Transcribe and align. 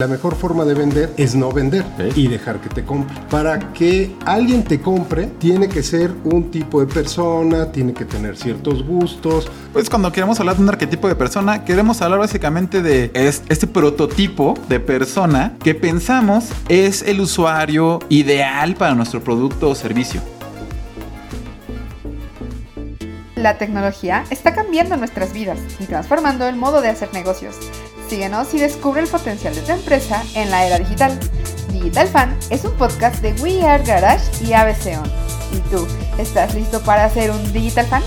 La 0.00 0.08
mejor 0.08 0.34
forma 0.34 0.64
de 0.64 0.74
vender 0.74 1.14
es 1.16 1.36
no 1.36 1.52
vender 1.52 1.84
y 2.16 2.26
dejar 2.26 2.60
que 2.60 2.68
te 2.68 2.84
compre. 2.84 3.14
Para 3.30 3.72
que 3.72 4.12
alguien 4.26 4.64
te 4.64 4.80
compre, 4.80 5.26
tiene 5.38 5.68
que 5.68 5.84
ser 5.84 6.12
un 6.24 6.50
tipo 6.50 6.84
de 6.84 6.92
persona, 6.92 7.70
tiene 7.70 7.94
que 7.94 8.04
tener 8.04 8.36
ciertos 8.36 8.84
gustos. 8.84 9.48
Pues 9.72 9.88
cuando 9.88 10.10
queremos 10.10 10.40
hablar 10.40 10.56
de 10.56 10.62
un 10.64 10.68
arquetipo 10.68 11.06
de 11.06 11.14
persona, 11.14 11.64
queremos 11.64 12.02
hablar 12.02 12.18
básicamente 12.18 12.82
de 12.82 13.12
este 13.14 13.68
prototipo 13.68 14.54
de 14.68 14.80
persona 14.80 15.56
que 15.62 15.76
pensamos 15.76 16.46
es 16.68 17.02
el 17.02 17.20
usuario 17.20 18.00
ideal 18.08 18.74
para 18.74 18.96
nuestro 18.96 19.22
producto 19.22 19.70
o 19.70 19.74
servicio. 19.76 20.20
La 23.36 23.58
tecnología 23.58 24.24
está 24.30 24.56
cambiando 24.56 24.96
nuestras 24.96 25.32
vidas 25.32 25.60
y 25.78 25.84
transformando 25.84 26.48
el 26.48 26.56
modo 26.56 26.80
de 26.80 26.88
hacer 26.88 27.12
negocios. 27.12 27.54
Síguenos 28.08 28.52
y 28.52 28.58
descubre 28.58 29.00
el 29.00 29.08
potencial 29.08 29.54
de 29.54 29.62
tu 29.62 29.72
empresa 29.72 30.22
en 30.34 30.50
la 30.50 30.66
era 30.66 30.78
digital. 30.78 31.18
Digital 31.72 32.06
Fan 32.08 32.38
es 32.50 32.64
un 32.64 32.72
podcast 32.72 33.22
de 33.22 33.32
We 33.42 33.62
Are 33.62 33.82
Garage 33.82 34.44
y 34.44 34.52
ABC 34.52 34.98
On. 34.98 35.10
¿Y 35.56 35.60
tú, 35.70 35.86
estás 36.18 36.54
listo 36.54 36.82
para 36.82 37.08
ser 37.08 37.30
un 37.30 37.52
Digital 37.52 37.86
Fan? 37.86 38.02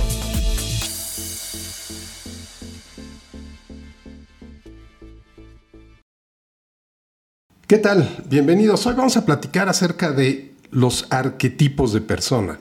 ¿Qué 7.65 7.79
tal? 7.79 8.23
Bienvenidos. 8.29 8.85
Hoy 8.85 8.93
vamos 8.93 9.17
a 9.17 9.25
platicar 9.25 9.67
acerca 9.67 10.11
de 10.11 10.53
los 10.69 11.07
arquetipos 11.09 11.91
de 11.91 12.01
persona. 12.01 12.59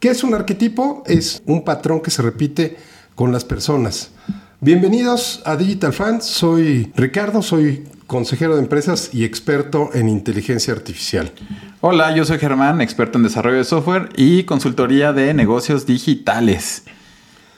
¿Qué 0.00 0.10
es 0.10 0.24
un 0.24 0.34
arquetipo? 0.34 1.04
Es 1.06 1.42
un 1.46 1.64
patrón 1.64 2.00
que 2.00 2.10
se 2.10 2.22
repite 2.22 2.76
con 3.14 3.32
las 3.32 3.44
personas. 3.44 4.10
Bienvenidos 4.64 5.42
a 5.44 5.56
Digital 5.56 5.92
Fans. 5.92 6.24
Soy 6.24 6.92
Ricardo, 6.94 7.42
soy 7.42 7.82
consejero 8.06 8.54
de 8.54 8.62
empresas 8.62 9.10
y 9.12 9.24
experto 9.24 9.90
en 9.92 10.08
inteligencia 10.08 10.72
artificial. 10.72 11.32
Hola, 11.80 12.14
yo 12.14 12.24
soy 12.24 12.38
Germán, 12.38 12.80
experto 12.80 13.18
en 13.18 13.24
desarrollo 13.24 13.56
de 13.56 13.64
software 13.64 14.10
y 14.16 14.44
consultoría 14.44 15.12
de 15.12 15.34
negocios 15.34 15.84
digitales. 15.84 16.84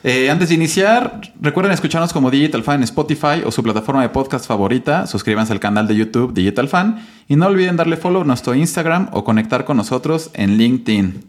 Eh, 0.03 0.31
antes 0.31 0.49
de 0.49 0.55
iniciar, 0.55 1.21
recuerden 1.39 1.73
escucharnos 1.73 2.11
como 2.11 2.31
Digital 2.31 2.63
Fan 2.63 2.77
en 2.77 2.85
Spotify 2.85 3.43
o 3.45 3.51
su 3.51 3.61
plataforma 3.61 4.01
de 4.01 4.09
podcast 4.09 4.47
favorita. 4.47 5.05
Suscríbanse 5.05 5.53
al 5.53 5.59
canal 5.59 5.87
de 5.87 5.97
YouTube 5.97 6.33
Digital 6.33 6.67
Fan 6.67 7.05
y 7.27 7.35
no 7.35 7.45
olviden 7.45 7.77
darle 7.77 7.97
follow 7.97 8.23
a 8.23 8.25
nuestro 8.25 8.55
Instagram 8.55 9.09
o 9.13 9.23
conectar 9.23 9.63
con 9.63 9.77
nosotros 9.77 10.31
en 10.33 10.57
LinkedIn. 10.57 11.23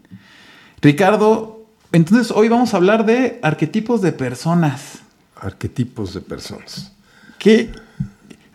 Ricardo, 0.81 1.67
entonces 1.91 2.31
hoy 2.31 2.49
vamos 2.49 2.73
a 2.73 2.77
hablar 2.77 3.05
de 3.05 3.39
arquetipos 3.43 4.01
de 4.01 4.11
personas 4.11 5.03
arquetipos 5.41 6.13
de 6.13 6.21
personas. 6.21 6.91
¿Qué? 7.39 7.71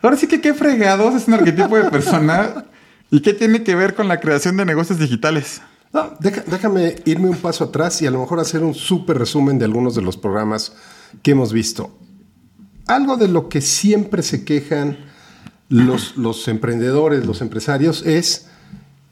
Ahora 0.01 0.17
sí 0.17 0.27
que 0.27 0.41
qué 0.41 0.53
fregados 0.53 1.15
es 1.15 1.27
un 1.27 1.35
arquetipo 1.35 1.77
de 1.77 1.89
persona 1.89 2.65
y 3.09 3.21
qué 3.21 3.33
tiene 3.33 3.63
que 3.63 3.75
ver 3.75 3.95
con 3.95 4.07
la 4.07 4.19
creación 4.19 4.57
de 4.57 4.65
negocios 4.65 4.99
digitales. 4.99 5.61
No, 5.93 6.11
déjame 6.19 6.95
irme 7.05 7.29
un 7.29 7.37
paso 7.37 7.65
atrás 7.65 8.01
y 8.01 8.07
a 8.07 8.11
lo 8.11 8.19
mejor 8.19 8.39
hacer 8.39 8.63
un 8.63 8.73
súper 8.73 9.19
resumen 9.19 9.59
de 9.59 9.65
algunos 9.65 9.93
de 9.95 10.01
los 10.01 10.17
programas 10.17 10.73
que 11.21 11.31
hemos 11.31 11.53
visto. 11.53 11.95
Algo 12.87 13.15
de 13.15 13.27
lo 13.27 13.47
que 13.47 13.61
siempre 13.61 14.23
se 14.23 14.43
quejan 14.43 14.97
los, 15.69 16.17
los 16.17 16.47
emprendedores, 16.47 17.25
los 17.25 17.41
empresarios, 17.41 18.03
es 18.05 18.47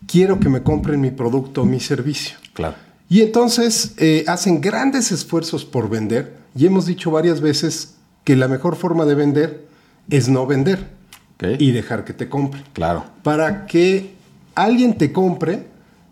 quiero 0.08 0.40
que 0.40 0.50
me 0.50 0.64
compren 0.64 1.00
mi 1.00 1.12
producto 1.12 1.62
o 1.62 1.66
mi 1.66 1.80
servicio. 1.80 2.38
Claro. 2.54 2.76
Y 3.08 3.22
entonces 3.22 3.94
eh, 3.98 4.26
hacen 4.28 4.62
grandes 4.62 5.12
esfuerzos 5.12 5.66
por 5.66 5.90
vender, 5.90 6.41
y 6.56 6.66
hemos 6.66 6.86
dicho 6.86 7.12
varias 7.12 7.42
veces 7.42 7.96
que 8.24 8.36
la 8.36 8.48
mejor 8.48 8.76
forma 8.76 9.06
de 9.06 9.16
vender 9.16 9.68
es 10.10 10.30
no 10.30 10.46
vender 10.46 10.90
y 11.60 11.72
dejar 11.72 12.06
que 12.06 12.14
te 12.14 12.30
compre. 12.30 12.62
Claro. 12.74 13.04
Para 13.24 13.66
que 13.66 14.14
alguien 14.54 14.98
te 14.98 15.12
compre, 15.12 15.66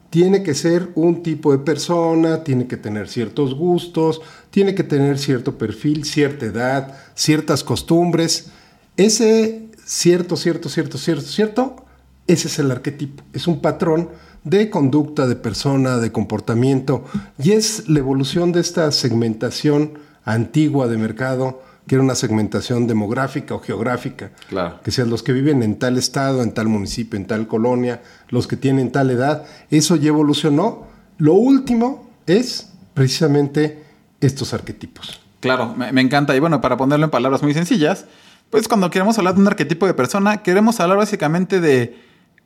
tiene 0.09 0.41
que 0.41 0.55
ser 0.55 0.89
un 0.95 1.21
tipo 1.21 1.51
de 1.51 1.59
persona, 1.59 2.43
tiene 2.43 2.65
que 2.65 2.77
tener 2.77 3.07
ciertos 3.07 3.53
gustos, 3.53 4.21
tiene 4.49 4.73
que 4.73 4.83
tener 4.83 5.19
cierto 5.19 5.57
perfil, 5.57 6.03
cierta 6.03 6.47
edad, 6.47 6.97
ciertas 7.13 7.63
costumbres. 7.63 8.49
Ese 8.97 9.69
cierto, 9.85 10.35
cierto, 10.35 10.69
cierto, 10.69 10.97
cierto, 10.97 11.25
cierto, 11.27 11.85
ese 12.27 12.47
es 12.47 12.59
el 12.59 12.71
arquetipo. 12.71 13.23
Es 13.33 13.47
un 13.47 13.59
patrón 13.61 14.09
de 14.43 14.69
conducta, 14.69 15.27
de 15.27 15.35
persona, 15.35 15.97
de 15.97 16.11
comportamiento, 16.11 17.03
y 17.37 17.51
es 17.51 17.87
la 17.89 17.99
evolución 17.99 18.51
de 18.51 18.61
esta 18.61 18.91
segmentación 18.91 19.99
antigua 20.33 20.87
de 20.87 20.97
mercado, 20.97 21.61
que 21.87 21.95
era 21.95 22.03
una 22.03 22.15
segmentación 22.15 22.87
demográfica 22.87 23.55
o 23.55 23.59
geográfica. 23.59 24.31
Claro. 24.47 24.79
Que 24.83 24.91
sean 24.91 25.09
los 25.09 25.23
que 25.23 25.33
viven 25.33 25.63
en 25.63 25.79
tal 25.79 25.97
estado, 25.97 26.43
en 26.43 26.53
tal 26.53 26.67
municipio, 26.67 27.17
en 27.17 27.25
tal 27.25 27.47
colonia, 27.47 28.01
los 28.29 28.47
que 28.47 28.55
tienen 28.55 28.91
tal 28.91 29.09
edad. 29.09 29.45
Eso 29.71 29.95
ya 29.95 30.09
evolucionó. 30.09 30.87
Lo 31.17 31.33
último 31.33 32.09
es 32.27 32.71
precisamente 32.93 33.83
estos 34.21 34.53
arquetipos. 34.53 35.21
Claro, 35.39 35.73
me, 35.75 36.01
encanta. 36.01 36.35
Y 36.35 36.39
bueno, 36.39 36.61
para 36.61 36.77
ponerlo 36.77 37.05
en 37.05 37.11
palabras 37.11 37.41
muy 37.41 37.53
sencillas, 37.53 38.05
pues 38.49 38.67
cuando 38.67 38.89
queremos 38.89 39.17
hablar 39.17 39.35
de 39.35 39.41
un 39.41 39.47
arquetipo 39.47 39.87
de 39.87 39.93
persona, 39.93 40.43
queremos 40.43 40.79
hablar 40.79 40.97
básicamente 40.97 41.59
de 41.61 41.97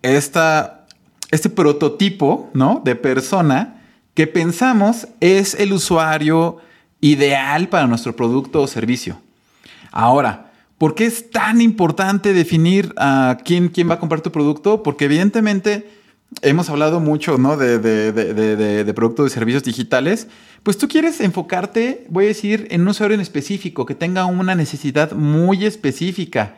esta, 0.03 0.85
este 1.31 1.49
prototipo, 1.49 2.49
¿no? 2.53 2.81
De 2.85 2.95
persona 2.95 3.81
que 4.13 4.27
pensamos 4.27 5.07
es 5.19 5.55
el 5.55 5.73
usuario 5.73 6.59
ideal 7.03 7.67
para 7.67 7.85
nuestro 7.85 8.15
producto 8.15 8.61
o 8.61 8.67
servicio. 8.67 9.19
Ahora, 9.91 10.53
¿por 10.77 10.95
qué 10.95 11.05
es 11.05 11.29
tan 11.31 11.59
importante 11.59 12.31
definir 12.31 12.93
a 12.95 13.39
quién, 13.43 13.67
quién 13.67 13.89
va 13.89 13.95
a 13.95 13.99
comprar 13.99 14.21
tu 14.21 14.31
producto? 14.31 14.83
Porque 14.83 15.05
evidentemente 15.05 15.91
hemos 16.41 16.69
hablado 16.69 17.01
mucho 17.01 17.37
¿no? 17.37 17.57
de, 17.57 17.77
de, 17.79 18.93
productos 18.93 19.29
y 19.29 19.33
servicios 19.33 19.63
digitales. 19.63 20.29
Pues 20.63 20.77
tú 20.77 20.87
quieres 20.87 21.19
enfocarte, 21.19 22.07
voy 22.09 22.23
a 22.23 22.27
decir, 22.29 22.67
en 22.71 22.81
un 22.81 22.87
usuario 22.87 23.15
en 23.15 23.21
específico 23.21 23.85
que 23.85 23.95
tenga 23.95 24.25
una 24.25 24.55
necesidad 24.55 25.11
muy 25.11 25.65
específica. 25.65 26.55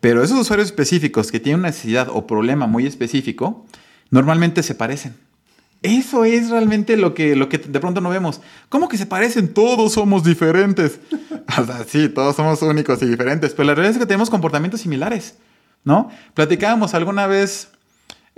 Pero 0.00 0.22
esos 0.22 0.38
usuarios 0.38 0.68
específicos 0.68 1.32
que 1.32 1.40
tienen 1.40 1.58
una 1.58 1.70
necesidad 1.70 2.08
o 2.08 2.24
problema 2.24 2.68
muy 2.68 2.86
específico, 2.86 3.66
normalmente 4.10 4.62
se 4.62 4.76
parecen. 4.76 5.16
Eso 5.82 6.24
es 6.24 6.50
realmente 6.50 6.96
lo 6.96 7.14
que, 7.14 7.36
lo 7.36 7.48
que 7.48 7.58
de 7.58 7.80
pronto 7.80 8.00
no 8.00 8.10
vemos. 8.10 8.40
¿Cómo 8.68 8.88
que 8.88 8.98
se 8.98 9.06
parecen? 9.06 9.54
Todos 9.54 9.92
somos 9.92 10.24
diferentes. 10.24 10.98
o 11.58 11.64
sea, 11.64 11.84
sí, 11.86 12.08
todos 12.08 12.34
somos 12.34 12.60
únicos 12.62 13.00
y 13.02 13.06
diferentes, 13.06 13.52
pero 13.54 13.68
la 13.68 13.74
realidad 13.74 13.92
es 13.92 13.98
que 13.98 14.06
tenemos 14.06 14.30
comportamientos 14.30 14.80
similares, 14.80 15.36
¿no? 15.84 16.10
Platicábamos 16.34 16.94
alguna 16.94 17.28
vez 17.28 17.68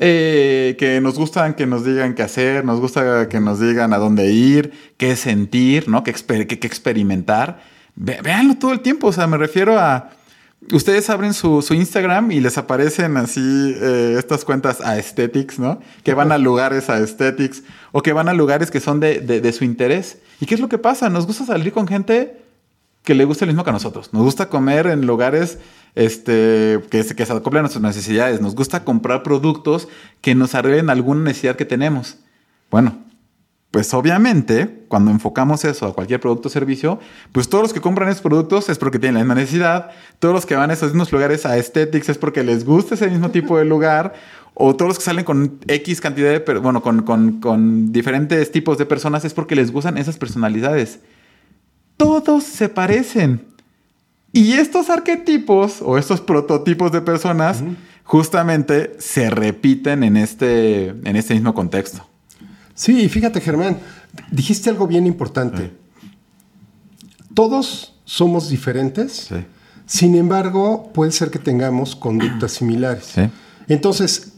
eh, 0.02 0.76
que 0.78 1.00
nos 1.00 1.18
gustan 1.18 1.52
que 1.52 1.66
nos 1.66 1.84
digan 1.84 2.14
qué 2.14 2.22
hacer, 2.22 2.64
nos 2.64 2.80
gusta 2.80 3.28
que 3.28 3.40
nos 3.40 3.60
digan 3.60 3.92
a 3.92 3.98
dónde 3.98 4.32
ir, 4.32 4.72
qué 4.96 5.16
sentir, 5.16 5.88
¿no? 5.88 6.04
Qué, 6.04 6.14
qué, 6.14 6.66
experimentar. 6.66 7.60
Veanlo 7.96 8.56
todo 8.56 8.72
el 8.72 8.80
tiempo, 8.80 9.08
o 9.08 9.12
sea, 9.12 9.26
me 9.26 9.36
refiero 9.36 9.78
a 9.78 10.10
ustedes 10.72 11.08
abren 11.10 11.34
su, 11.34 11.64
Instagram 11.70 12.32
y 12.32 12.40
les 12.40 12.58
aparecen 12.58 13.16
así 13.16 13.74
eh, 13.80 14.16
estas 14.18 14.44
cuentas 14.44 14.80
a 14.80 14.92
aesthetics, 14.92 15.58
¿no? 15.58 15.80
Que 16.04 16.14
van 16.14 16.32
a 16.32 16.38
lugares 16.38 16.90
a 16.90 16.96
aesthetics 16.96 17.62
o 17.92 18.02
que 18.02 18.12
van 18.12 18.28
a 18.28 18.34
lugares 18.34 18.70
que 18.70 18.80
son 18.80 19.00
de, 19.00 19.52
su 19.52 19.64
interés. 19.64 20.18
¿Y 20.40 20.46
qué 20.46 20.54
es 20.54 20.60
lo 20.60 20.68
que 20.68 20.78
pasa? 20.78 21.08
Nos 21.08 21.26
gusta 21.26 21.46
salir 21.46 21.72
con 21.72 21.88
gente 21.88 22.42
que 23.04 23.14
le 23.14 23.24
gusta 23.24 23.46
lo 23.46 23.52
mismo 23.52 23.64
que 23.64 23.70
a 23.70 23.72
nosotros. 23.72 24.12
Nos 24.12 24.22
gusta 24.22 24.48
comer 24.48 24.86
en 24.86 25.06
lugares 25.06 25.58
este, 25.94 26.80
que, 26.90 27.04
que 27.04 27.26
se 27.26 27.32
acoplen 27.32 27.60
a 27.60 27.62
nuestras 27.62 27.82
necesidades. 27.82 28.40
Nos 28.40 28.54
gusta 28.54 28.84
comprar 28.84 29.22
productos 29.22 29.88
que 30.20 30.34
nos 30.34 30.54
arreglen 30.54 30.90
alguna 30.90 31.22
necesidad 31.22 31.56
que 31.56 31.64
tenemos. 31.64 32.18
Bueno, 32.70 32.98
pues 33.70 33.94
obviamente, 33.94 34.84
cuando 34.88 35.12
enfocamos 35.12 35.64
eso 35.64 35.86
a 35.86 35.94
cualquier 35.94 36.18
producto 36.18 36.48
o 36.48 36.50
servicio, 36.50 36.98
pues 37.30 37.48
todos 37.48 37.62
los 37.62 37.72
que 37.72 37.80
compran 37.80 38.08
esos 38.08 38.22
productos 38.22 38.68
es 38.68 38.78
porque 38.78 38.98
tienen 38.98 39.14
la 39.14 39.20
misma 39.20 39.36
necesidad, 39.36 39.90
todos 40.18 40.34
los 40.34 40.44
que 40.44 40.56
van 40.56 40.70
a 40.70 40.72
esos 40.72 40.90
mismos 40.90 41.12
lugares 41.12 41.46
a 41.46 41.52
aesthetics 41.52 42.08
es 42.08 42.18
porque 42.18 42.42
les 42.42 42.64
gusta 42.64 42.96
ese 42.96 43.08
mismo 43.08 43.30
tipo 43.30 43.56
de 43.58 43.64
lugar, 43.64 44.14
o 44.54 44.74
todos 44.74 44.88
los 44.88 44.98
que 44.98 45.04
salen 45.04 45.24
con 45.24 45.60
X 45.68 46.00
cantidad 46.00 46.30
de, 46.30 46.58
bueno, 46.58 46.82
con, 46.82 47.02
con 47.02 47.92
diferentes 47.92 48.50
tipos 48.50 48.76
de 48.76 48.86
personas 48.86 49.24
es 49.24 49.34
porque 49.34 49.54
les 49.54 49.70
gustan 49.70 49.96
esas 49.98 50.18
personalidades. 50.18 50.98
Todos 51.96 52.42
se 52.42 52.68
parecen. 52.68 53.46
Y 54.32 54.52
estos 54.54 54.90
arquetipos 54.90 55.80
o 55.80 55.96
estos 55.96 56.20
prototipos 56.20 56.90
de 56.92 57.00
personas 57.00 57.62
justamente 58.04 58.94
se 58.98 59.30
repiten 59.30 60.02
en 60.02 60.16
este, 60.16 60.88
en 60.88 61.16
este 61.16 61.34
mismo 61.34 61.54
contexto. 61.54 62.09
Sí, 62.80 63.10
fíjate 63.10 63.42
Germán, 63.42 63.76
dijiste 64.30 64.70
algo 64.70 64.86
bien 64.86 65.06
importante. 65.06 65.70
Todos 67.34 67.94
somos 68.06 68.48
diferentes, 68.48 69.28
sin 69.84 70.14
embargo 70.14 70.90
puede 70.94 71.12
ser 71.12 71.30
que 71.30 71.38
tengamos 71.38 71.94
conductas 71.94 72.52
similares. 72.52 73.12
Entonces, 73.68 74.32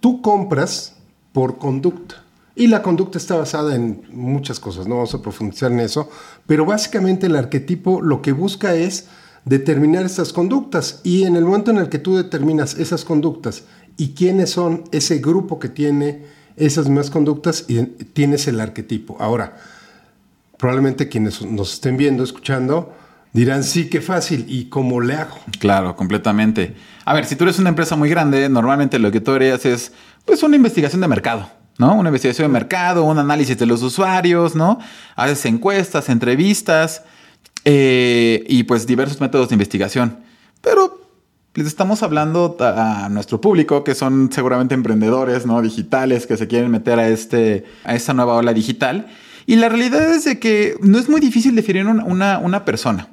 tú 0.00 0.22
compras 0.22 0.94
por 1.34 1.58
conducta. 1.58 2.24
Y 2.56 2.68
la 2.68 2.82
conducta 2.82 3.18
está 3.18 3.36
basada 3.36 3.74
en 3.74 4.04
muchas 4.10 4.58
cosas, 4.58 4.88
no 4.88 4.94
vamos 4.94 5.12
a 5.14 5.20
profundizar 5.20 5.70
en 5.70 5.80
eso, 5.80 6.08
pero 6.46 6.64
básicamente 6.64 7.26
el 7.26 7.36
arquetipo 7.36 8.00
lo 8.00 8.22
que 8.22 8.32
busca 8.32 8.74
es 8.74 9.08
determinar 9.44 10.06
estas 10.06 10.32
conductas. 10.32 11.02
Y 11.04 11.24
en 11.24 11.36
el 11.36 11.44
momento 11.44 11.70
en 11.70 11.76
el 11.76 11.90
que 11.90 11.98
tú 11.98 12.16
determinas 12.16 12.72
esas 12.72 13.04
conductas 13.04 13.64
y 13.98 14.14
quiénes 14.14 14.48
son 14.48 14.84
ese 14.92 15.18
grupo 15.18 15.58
que 15.58 15.68
tiene 15.68 16.40
esas 16.56 16.86
mismas 16.86 17.10
conductas, 17.10 17.64
y 17.68 17.82
tienes 17.84 18.48
el 18.48 18.60
arquetipo. 18.60 19.16
Ahora, 19.20 19.56
probablemente 20.58 21.08
quienes 21.08 21.42
nos 21.42 21.74
estén 21.74 21.96
viendo, 21.96 22.22
escuchando, 22.22 22.94
dirán, 23.32 23.64
sí, 23.64 23.88
qué 23.88 24.00
fácil, 24.00 24.44
¿y 24.48 24.66
cómo 24.66 25.00
le 25.00 25.14
hago? 25.14 25.36
Claro, 25.58 25.96
completamente. 25.96 26.74
A 27.04 27.14
ver, 27.14 27.24
si 27.24 27.36
tú 27.36 27.44
eres 27.44 27.58
una 27.58 27.70
empresa 27.70 27.96
muy 27.96 28.08
grande, 28.08 28.48
normalmente 28.48 28.98
lo 28.98 29.10
que 29.10 29.20
tú 29.20 29.32
harías 29.32 29.64
es, 29.66 29.92
pues, 30.24 30.42
una 30.42 30.56
investigación 30.56 31.00
de 31.00 31.08
mercado. 31.08 31.50
¿no? 31.78 31.94
Una 31.94 32.10
investigación 32.10 32.48
de 32.48 32.52
mercado, 32.52 33.04
un 33.04 33.18
análisis 33.18 33.58
de 33.58 33.66
los 33.66 33.82
usuarios, 33.82 34.54
¿no? 34.54 34.78
Haces 35.16 35.46
encuestas, 35.46 36.08
entrevistas 36.10 37.02
eh, 37.64 38.44
y 38.46 38.64
pues 38.64 38.86
diversos 38.86 39.20
métodos 39.20 39.48
de 39.48 39.54
investigación. 39.54 40.18
Pero 40.60 41.01
les 41.54 41.66
estamos 41.66 42.02
hablando 42.02 42.56
a 42.60 43.08
nuestro 43.10 43.40
público, 43.40 43.84
que 43.84 43.94
son 43.94 44.30
seguramente 44.32 44.74
emprendedores, 44.74 45.46
¿no? 45.46 45.60
Digitales, 45.60 46.26
que 46.26 46.36
se 46.36 46.48
quieren 46.48 46.70
meter 46.70 46.98
a, 46.98 47.08
este, 47.08 47.64
a 47.84 47.94
esta 47.94 48.14
nueva 48.14 48.34
ola 48.34 48.52
digital. 48.52 49.08
Y 49.46 49.56
la 49.56 49.68
realidad 49.68 50.10
es 50.14 50.24
de 50.24 50.38
que 50.38 50.76
no 50.80 50.98
es 50.98 51.08
muy 51.08 51.20
difícil 51.20 51.54
definir 51.54 51.86
una, 51.86 52.38
una, 52.38 52.64
persona, 52.64 53.08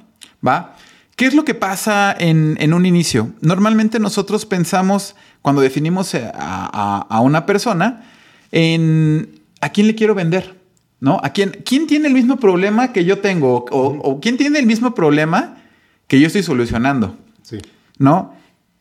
¿va? 0.46 0.76
¿Qué 1.16 1.26
es 1.26 1.34
lo 1.34 1.44
que 1.44 1.54
pasa 1.54 2.14
en, 2.18 2.56
en, 2.60 2.72
un 2.72 2.86
inicio? 2.86 3.30
Normalmente 3.40 3.98
nosotros 3.98 4.46
pensamos, 4.46 5.16
cuando 5.42 5.60
definimos 5.60 6.14
a, 6.14 6.30
a, 6.34 7.06
a 7.08 7.20
una 7.20 7.44
persona, 7.46 8.04
en 8.52 9.40
a 9.60 9.70
quién 9.70 9.86
le 9.86 9.94
quiero 9.94 10.14
vender, 10.14 10.56
¿no? 11.00 11.20
¿A 11.22 11.30
quién, 11.30 11.62
quién 11.64 11.86
tiene 11.86 12.08
el 12.08 12.14
mismo 12.14 12.38
problema 12.38 12.92
que 12.92 13.04
yo 13.04 13.18
tengo? 13.18 13.66
O, 13.70 14.20
quién 14.20 14.36
tiene 14.36 14.58
el 14.58 14.66
mismo 14.66 14.94
problema 14.94 15.58
que 16.06 16.20
yo 16.20 16.26
estoy 16.26 16.42
solucionando. 16.42 17.16
¿No? 18.00 18.34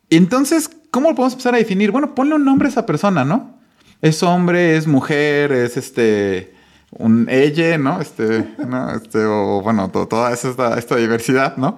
Entonces, 0.09 0.71
¿cómo 0.89 1.09
lo 1.09 1.15
podemos 1.15 1.33
empezar 1.33 1.53
a 1.53 1.59
definir? 1.59 1.91
Bueno, 1.91 2.15
ponle 2.15 2.33
un 2.33 2.43
nombre 2.43 2.67
a 2.67 2.71
esa 2.71 2.87
persona, 2.87 3.23
¿no? 3.23 3.59
Es 4.01 4.23
hombre, 4.23 4.77
es 4.77 4.87
mujer, 4.87 5.51
es 5.51 5.77
este 5.77 6.55
un 6.91 7.27
ella, 7.29 7.77
¿no? 7.77 8.01
Este, 8.01 8.47
¿no? 8.67 8.95
Este, 8.95 9.19
o 9.23 9.61
bueno, 9.61 9.89
toda 9.89 10.33
esta, 10.33 10.79
esta, 10.79 10.95
diversidad, 10.95 11.57
¿no? 11.57 11.77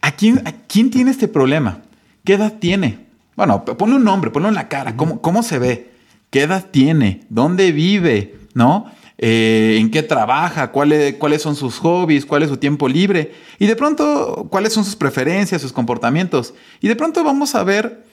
¿A 0.00 0.12
quién, 0.12 0.40
¿A 0.48 0.52
quién 0.52 0.90
tiene 0.90 1.10
este 1.10 1.28
problema? 1.28 1.82
¿Qué 2.24 2.34
edad 2.34 2.54
tiene? 2.58 3.08
Bueno, 3.36 3.62
ponle 3.66 3.96
un 3.96 4.04
nombre, 4.04 4.30
ponlo 4.30 4.48
en 4.48 4.54
la 4.54 4.68
cara, 4.68 4.96
¿cómo, 4.96 5.20
cómo 5.20 5.42
se 5.42 5.58
ve? 5.58 5.92
qué 6.32 6.44
edad 6.44 6.70
tiene, 6.70 7.20
dónde 7.28 7.72
vive, 7.72 8.38
¿no? 8.54 8.90
Eh, 9.24 9.76
en 9.78 9.88
qué 9.92 10.02
trabaja, 10.02 10.72
cuáles, 10.72 11.14
cuáles 11.14 11.42
son 11.42 11.54
sus 11.54 11.78
hobbies, 11.78 12.26
cuál 12.26 12.42
es 12.42 12.48
su 12.48 12.56
tiempo 12.56 12.88
libre 12.88 13.32
y 13.60 13.66
de 13.66 13.76
pronto 13.76 14.48
cuáles 14.50 14.72
son 14.72 14.84
sus 14.84 14.96
preferencias, 14.96 15.62
sus 15.62 15.72
comportamientos. 15.72 16.54
Y 16.80 16.88
de 16.88 16.96
pronto 16.96 17.22
vamos 17.22 17.54
a 17.54 17.62
ver, 17.62 18.04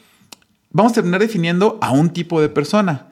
vamos 0.69 0.91
a 0.91 0.95
terminar 0.95 1.19
definiendo 1.19 1.79
a 1.81 1.89
un 1.89 2.11
tipo 2.11 2.39
de 2.39 2.47
persona. 2.47 3.07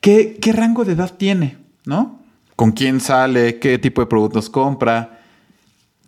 ¿Qué, 0.00 0.38
qué 0.40 0.50
rango 0.50 0.84
de 0.84 0.94
edad 0.94 1.14
tiene? 1.16 1.56
¿No? 1.84 2.18
¿Con 2.56 2.72
quién 2.72 2.98
sale? 2.98 3.60
¿Qué 3.60 3.78
tipo 3.78 4.00
de 4.00 4.08
productos 4.08 4.50
compra? 4.50 5.20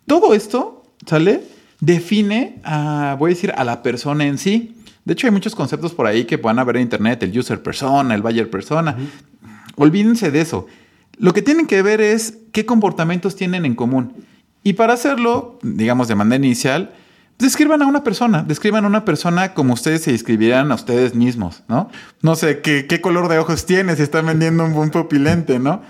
Todo 0.07 0.33
esto, 0.33 0.83
¿sale? 1.05 1.41
Define, 1.79 2.59
a, 2.65 3.15
voy 3.17 3.31
a 3.31 3.33
decir, 3.33 3.53
a 3.55 3.63
la 3.63 3.81
persona 3.81 4.25
en 4.25 4.37
sí. 4.37 4.75
De 5.05 5.13
hecho, 5.13 5.25
hay 5.25 5.31
muchos 5.31 5.55
conceptos 5.55 5.93
por 5.93 6.05
ahí 6.05 6.25
que 6.25 6.37
puedan 6.37 6.65
ver 6.65 6.75
en 6.75 6.81
internet, 6.81 7.23
el 7.23 7.39
user 7.39 7.63
persona, 7.63 8.13
el 8.13 8.21
buyer 8.21 8.49
persona. 8.49 8.97
Olvídense 9.77 10.31
de 10.31 10.41
eso. 10.41 10.67
Lo 11.17 11.33
que 11.33 11.41
tienen 11.41 11.67
que 11.67 11.81
ver 11.81 12.01
es 12.01 12.37
qué 12.51 12.65
comportamientos 12.65 13.35
tienen 13.35 13.65
en 13.65 13.75
común. 13.75 14.13
Y 14.63 14.73
para 14.73 14.93
hacerlo, 14.93 15.59
digamos 15.63 16.07
de 16.07 16.15
manera 16.15 16.43
inicial, 16.43 16.93
describan 17.39 17.81
a 17.81 17.87
una 17.87 18.03
persona, 18.03 18.43
describan 18.43 18.85
a 18.85 18.87
una 18.87 19.05
persona 19.05 19.53
como 19.53 19.73
ustedes 19.73 20.01
se 20.03 20.11
describieran 20.11 20.71
a 20.71 20.75
ustedes 20.75 21.15
mismos, 21.15 21.63
¿no? 21.67 21.89
No 22.21 22.35
sé, 22.35 22.61
¿qué, 22.61 23.01
color 23.01 23.29
de 23.29 23.39
ojos 23.39 23.65
tiene 23.65 23.95
si 23.95 24.01
están 24.01 24.25
vendiendo 24.25 24.65
un 24.65 24.73
buen 24.73 24.89
pupilente, 24.89 25.59
¿no? 25.59 25.81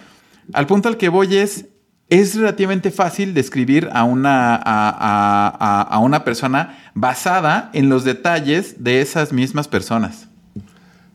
Al 0.54 0.68
punto 0.68 0.90
al 0.90 0.98
que 0.98 1.10
voy 1.10 1.38
es, 1.38 1.66
es 2.10 2.36
relativamente 2.36 2.92
fácil 2.92 3.34
describir 3.34 3.90
a 3.94 4.04
una, 4.04 4.56
a, 4.56 6.00
una 6.00 6.24
persona 6.24 6.92
basada 6.94 7.70
en 7.74 7.90
los 7.90 8.04
detalles 8.04 8.84
de 8.84 9.02
esas 9.02 9.34
mismas 9.34 9.68
personas. 9.68 10.28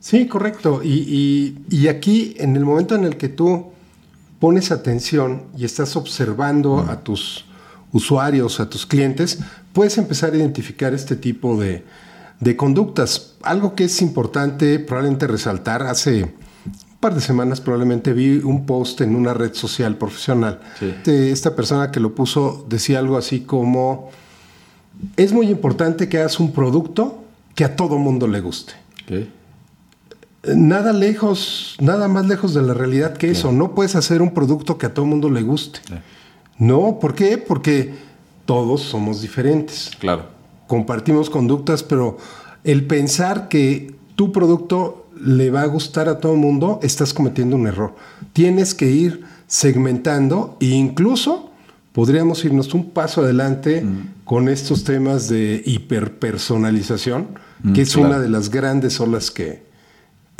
Sí, 0.01 0.27
correcto. 0.27 0.81
Y, 0.83 1.57
y, 1.71 1.89
aquí, 1.89 2.35
en 2.39 2.57
el 2.57 2.65
momento 2.65 2.97
en 2.97 3.05
el 3.05 3.17
que 3.17 3.29
tú 3.29 3.73
pones 4.43 4.73
atención 4.73 5.45
y 5.57 5.65
estás 5.65 5.95
observando 5.95 6.81
a 6.81 7.05
tus 7.05 7.45
usuarios, 7.93 8.59
a 8.59 8.69
tus 8.69 8.87
clientes, 8.87 9.39
puedes 9.73 9.99
empezar 9.99 10.33
a 10.33 10.37
identificar 10.37 10.93
este 10.95 11.15
tipo 11.15 11.57
de, 11.61 11.85
de 12.41 12.57
conductas. 12.57 13.35
Algo 13.45 13.77
que 13.77 13.85
es 13.85 14.03
importante 14.03 14.81
probablemente 14.81 15.29
resaltar 15.29 15.85
hace 15.85 16.35
par 16.99 17.15
de 17.15 17.21
semanas 17.21 17.61
probablemente 17.61 18.13
vi 18.15 18.39
un 18.39 18.67
post 18.67 19.03
en 19.03 19.15
una 19.15 19.33
red 19.33 19.55
social 19.55 19.97
profesional. 19.97 20.61
De 21.05 21.31
esta 21.31 21.55
persona 21.55 21.93
que 21.93 22.01
lo 22.01 22.13
puso 22.13 22.67
decía 22.69 22.99
algo 22.99 23.17
así 23.17 23.43
como, 23.43 24.11
es 25.17 25.33
muy 25.33 25.51
importante 25.51 26.09
que 26.09 26.19
hagas 26.19 26.41
un 26.41 26.53
producto 26.53 27.23
que 27.55 27.65
a 27.65 27.77
todo 27.77 27.97
mundo 27.97 28.27
le 28.27 28.41
guste. 28.41 28.73
Nada 30.45 30.93
lejos, 30.93 31.77
nada 31.81 32.09
más 32.09 32.27
lejos 32.27 32.53
de 32.55 32.63
la 32.63 32.75
realidad 32.75 33.17
que 33.17 33.31
eso. 33.31 33.53
No 33.53 33.75
puedes 33.75 33.95
hacer 33.95 34.23
un 34.23 34.35
producto 34.35 34.77
que 34.77 34.87
a 34.87 34.95
todo 34.95 35.07
mundo 35.07 35.31
le 35.31 35.43
guste. 35.43 35.81
No, 36.59 36.99
¿por 37.01 37.15
qué? 37.15 37.39
Porque 37.39 37.95
todos 38.45 38.83
somos 38.83 39.23
diferentes. 39.23 39.91
Claro. 40.01 40.27
Compartimos 40.67 41.31
conductas, 41.31 41.83
pero 41.83 42.19
el 42.65 42.87
pensar 42.87 43.49
que 43.49 43.95
tu 44.17 44.33
producto 44.33 45.07
le 45.25 45.51
va 45.51 45.63
a 45.63 45.67
gustar 45.67 46.09
a 46.09 46.19
todo 46.19 46.33
el 46.33 46.39
mundo, 46.39 46.81
estás 46.83 47.15
cometiendo 47.15 47.57
un 47.57 47.67
error. 47.67 47.95
Tienes 48.33 48.75
que 48.75 48.91
ir 48.91 49.25
segmentando 49.47 50.57
e 50.61 50.67
incluso 50.67 51.51
podríamos 51.93 52.45
irnos 52.45 52.75
un 52.75 52.91
paso 52.91 53.23
adelante 53.23 53.83
mm. 53.83 54.25
con 54.25 54.49
estos 54.49 54.85
temas 54.85 55.29
de 55.29 55.63
hiperpersonalización, 55.65 57.29
mm, 57.63 57.73
que 57.75 57.83
es 57.83 57.97
una 57.97 58.19
de 58.19 58.29
las 58.29 58.51
grandes 58.51 58.99
olas 58.99 59.31
que, 59.31 59.63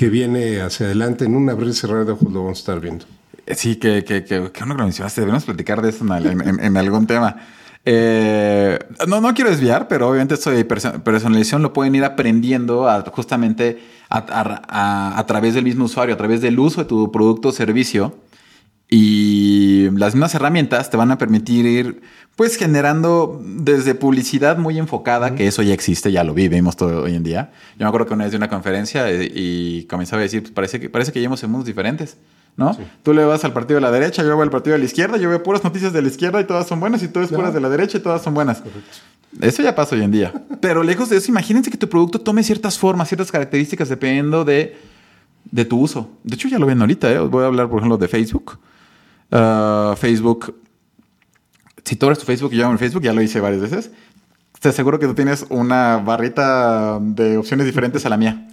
que 0.03 0.11
viene 0.11 0.61
hacia 0.61 0.87
adelante. 0.87 1.27
En 1.27 1.37
un 1.37 1.49
abrir 1.49 1.69
y 1.69 1.75
cerrar 1.75 2.05
de 2.05 2.11
ojos 2.11 2.33
lo 2.33 2.43
vamos 2.43 2.59
a 2.59 2.63
estar 2.63 2.81
viendo. 2.81 3.05
Eh, 3.47 3.55
sí, 3.55 3.77
que, 3.77 4.03
que, 4.03 4.25
que, 4.25 4.51
que 4.51 4.65
uno 4.65 4.75
que 4.75 4.79
lo 4.81 4.85
mencionaste, 4.85 5.21
debemos 5.21 5.45
platicar 5.45 5.81
de 5.81 5.91
eso 5.91 6.05
en, 6.05 6.77
algún 6.77 7.07
tema. 7.07 7.37
Eh, 7.85 8.81
no, 9.07 9.21
no 9.21 9.33
quiero 9.33 9.51
desviar, 9.51 9.87
pero 9.87 10.09
obviamente 10.09 10.35
esto 10.35 10.51
de 10.51 10.65
personalización 10.65 11.63
lo 11.63 11.73
pueden 11.73 11.95
ir 11.95 12.03
aprendiendo 12.03 12.89
justamente 13.13 13.81
a, 14.09 15.25
través 15.29 15.55
del 15.55 15.63
mismo 15.63 15.85
usuario, 15.85 16.17
a 16.17 16.19
través 16.19 16.41
del 16.41 16.59
uso 16.59 16.81
de 16.81 16.89
tu 16.89 17.13
producto 17.13 17.51
o 17.51 17.53
servicio. 17.53 18.17
Y 18.95 19.89
las 19.93 20.15
mismas 20.15 20.35
herramientas 20.35 20.91
te 20.91 20.99
van 20.99 21.11
a 21.11 21.17
permitir 21.17 21.65
ir, 21.65 22.03
pues, 22.37 22.57
generando 22.57 23.41
desde 23.43 23.95
publicidad 23.95 24.59
muy 24.59 24.79
enfocada, 24.79 25.35
que 25.35 25.47
eso 25.47 25.63
ya 25.63 25.73
existe, 25.73 26.13
ya 26.13 26.25
lo 26.25 26.35
vivimos 26.35 26.77
todo 26.77 27.05
hoy 27.05 27.15
en 27.15 27.23
día. 27.23 27.53
Yo 27.79 27.87
me 27.87 27.89
acuerdo 27.89 28.07
que 28.07 28.13
una 28.13 28.25
vez 28.25 28.33
de 28.33 28.37
una 28.37 28.51
conferencia 28.51 29.11
eh, 29.11 29.33
y, 29.35 29.85
comenzaba 29.85 30.21
a 30.21 30.25
decir, 30.25 30.43
pues, 30.43 30.53
parece 30.53 30.79
que, 30.79 30.91
parece 30.91 31.11
que 31.11 31.21
llevamos 31.21 31.43
en 31.43 31.51
mundos 31.51 31.67
diferentes. 31.67 32.19
¿no? 32.55 32.77
Tú 33.03 33.15
le 33.15 33.25
vas 33.25 33.43
al 33.47 33.55
partido 33.55 33.77
de 33.77 33.81
la 33.81 33.91
derecha, 33.91 34.23
yo 34.23 34.37
voy 34.37 34.43
al 34.43 34.51
partido 34.51 34.75
de 34.75 34.81
la 34.81 34.85
izquierda, 34.85 35.17
yo 35.17 35.31
veo 35.31 35.43
puras 35.43 35.65
noticias 35.65 35.95
de 35.95 36.03
la 36.03 36.09
izquierda 36.09 36.39
y 36.43 36.45
todas 36.45 36.67
son 36.69 36.79
buenas, 36.79 37.03
y 37.03 37.09
tú 37.09 37.21
ves 37.21 37.31
puras 37.31 37.55
de 37.55 37.63
la 37.63 37.71
derecha 37.71 37.97
y 37.97 38.03
todas 38.03 38.21
son 38.21 38.35
buenas. 38.35 38.63
Eso 39.41 39.63
ya 39.63 39.75
pasa 39.75 39.97
hoy 39.97 40.03
en 40.03 40.11
día. 40.11 40.35
Pero 40.61 40.83
lejos 40.83 41.09
de 41.09 41.17
eso, 41.17 41.31
imagínense 41.31 41.71
que 41.71 41.79
tu 41.79 41.89
producto 41.89 42.21
tome 42.21 42.43
ciertas 42.43 42.79
formas, 42.79 43.09
ciertas 43.09 43.33
características 43.33 43.89
dependiendo 43.89 44.45
de, 44.45 44.77
de 45.51 45.65
tu 45.65 45.81
uso. 45.81 46.11
De 46.25 46.35
hecho, 46.35 46.49
ya 46.49 46.59
lo 46.59 46.67
ven 46.67 46.79
ahorita, 46.79 47.11
¿eh? 47.11 47.19
Voy 47.21 47.43
a 47.43 47.47
hablar, 47.47 47.71
por 47.71 47.79
ejemplo, 47.79 47.97
de 47.97 48.07
Facebook. 48.07 48.59
Ah, 49.33 49.95
Facebook. 49.99 50.55
Si 51.85 51.97
tú 51.97 52.07
eres 52.07 52.19
tu 52.19 52.27
Facebook 52.27 52.53
y 52.53 52.59
yo 52.59 52.71
en 52.71 52.79
Facebook, 52.79 53.03
ya 53.03 53.13
lo 53.13 53.23
hice 53.23 53.41
varias 53.41 53.63
veces. 53.63 53.91
Te 54.61 54.69
aseguro 54.69 55.01
que 55.01 55.07
tú 55.07 55.15
tienes 55.15 55.47
una 55.49 55.97
barrita 55.97 57.01
de 57.01 57.37
opciones 57.37 57.67
diferentes 57.67 58.07
a 58.07 58.09
la 58.09 58.17
mía. 58.17 58.47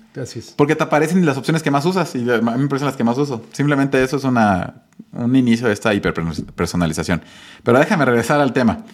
Porque 0.56 0.76
te 0.76 0.84
aparecen 0.84 1.24
las 1.26 1.38
opciones 1.38 1.62
que 1.62 1.70
más 1.70 1.86
usas 1.86 2.16
y 2.16 2.30
a 2.30 2.42
mí 2.42 2.62
me 2.64 2.68
parecen 2.68 2.88
las 2.88 2.96
que 2.96 3.04
más 3.04 3.18
uso. 3.18 3.44
Simplemente 3.52 4.02
eso 4.04 4.18
es 4.18 4.24
una, 4.24 4.86
un 5.12 5.36
inicio 5.36 5.68
de 5.68 5.74
esta 5.74 5.94
hiperpersonalización. 5.94 7.22
Pero 7.64 7.78
déjame 7.78 8.06
regresar 8.06 8.42
al 8.42 8.52
tema. 8.52 8.86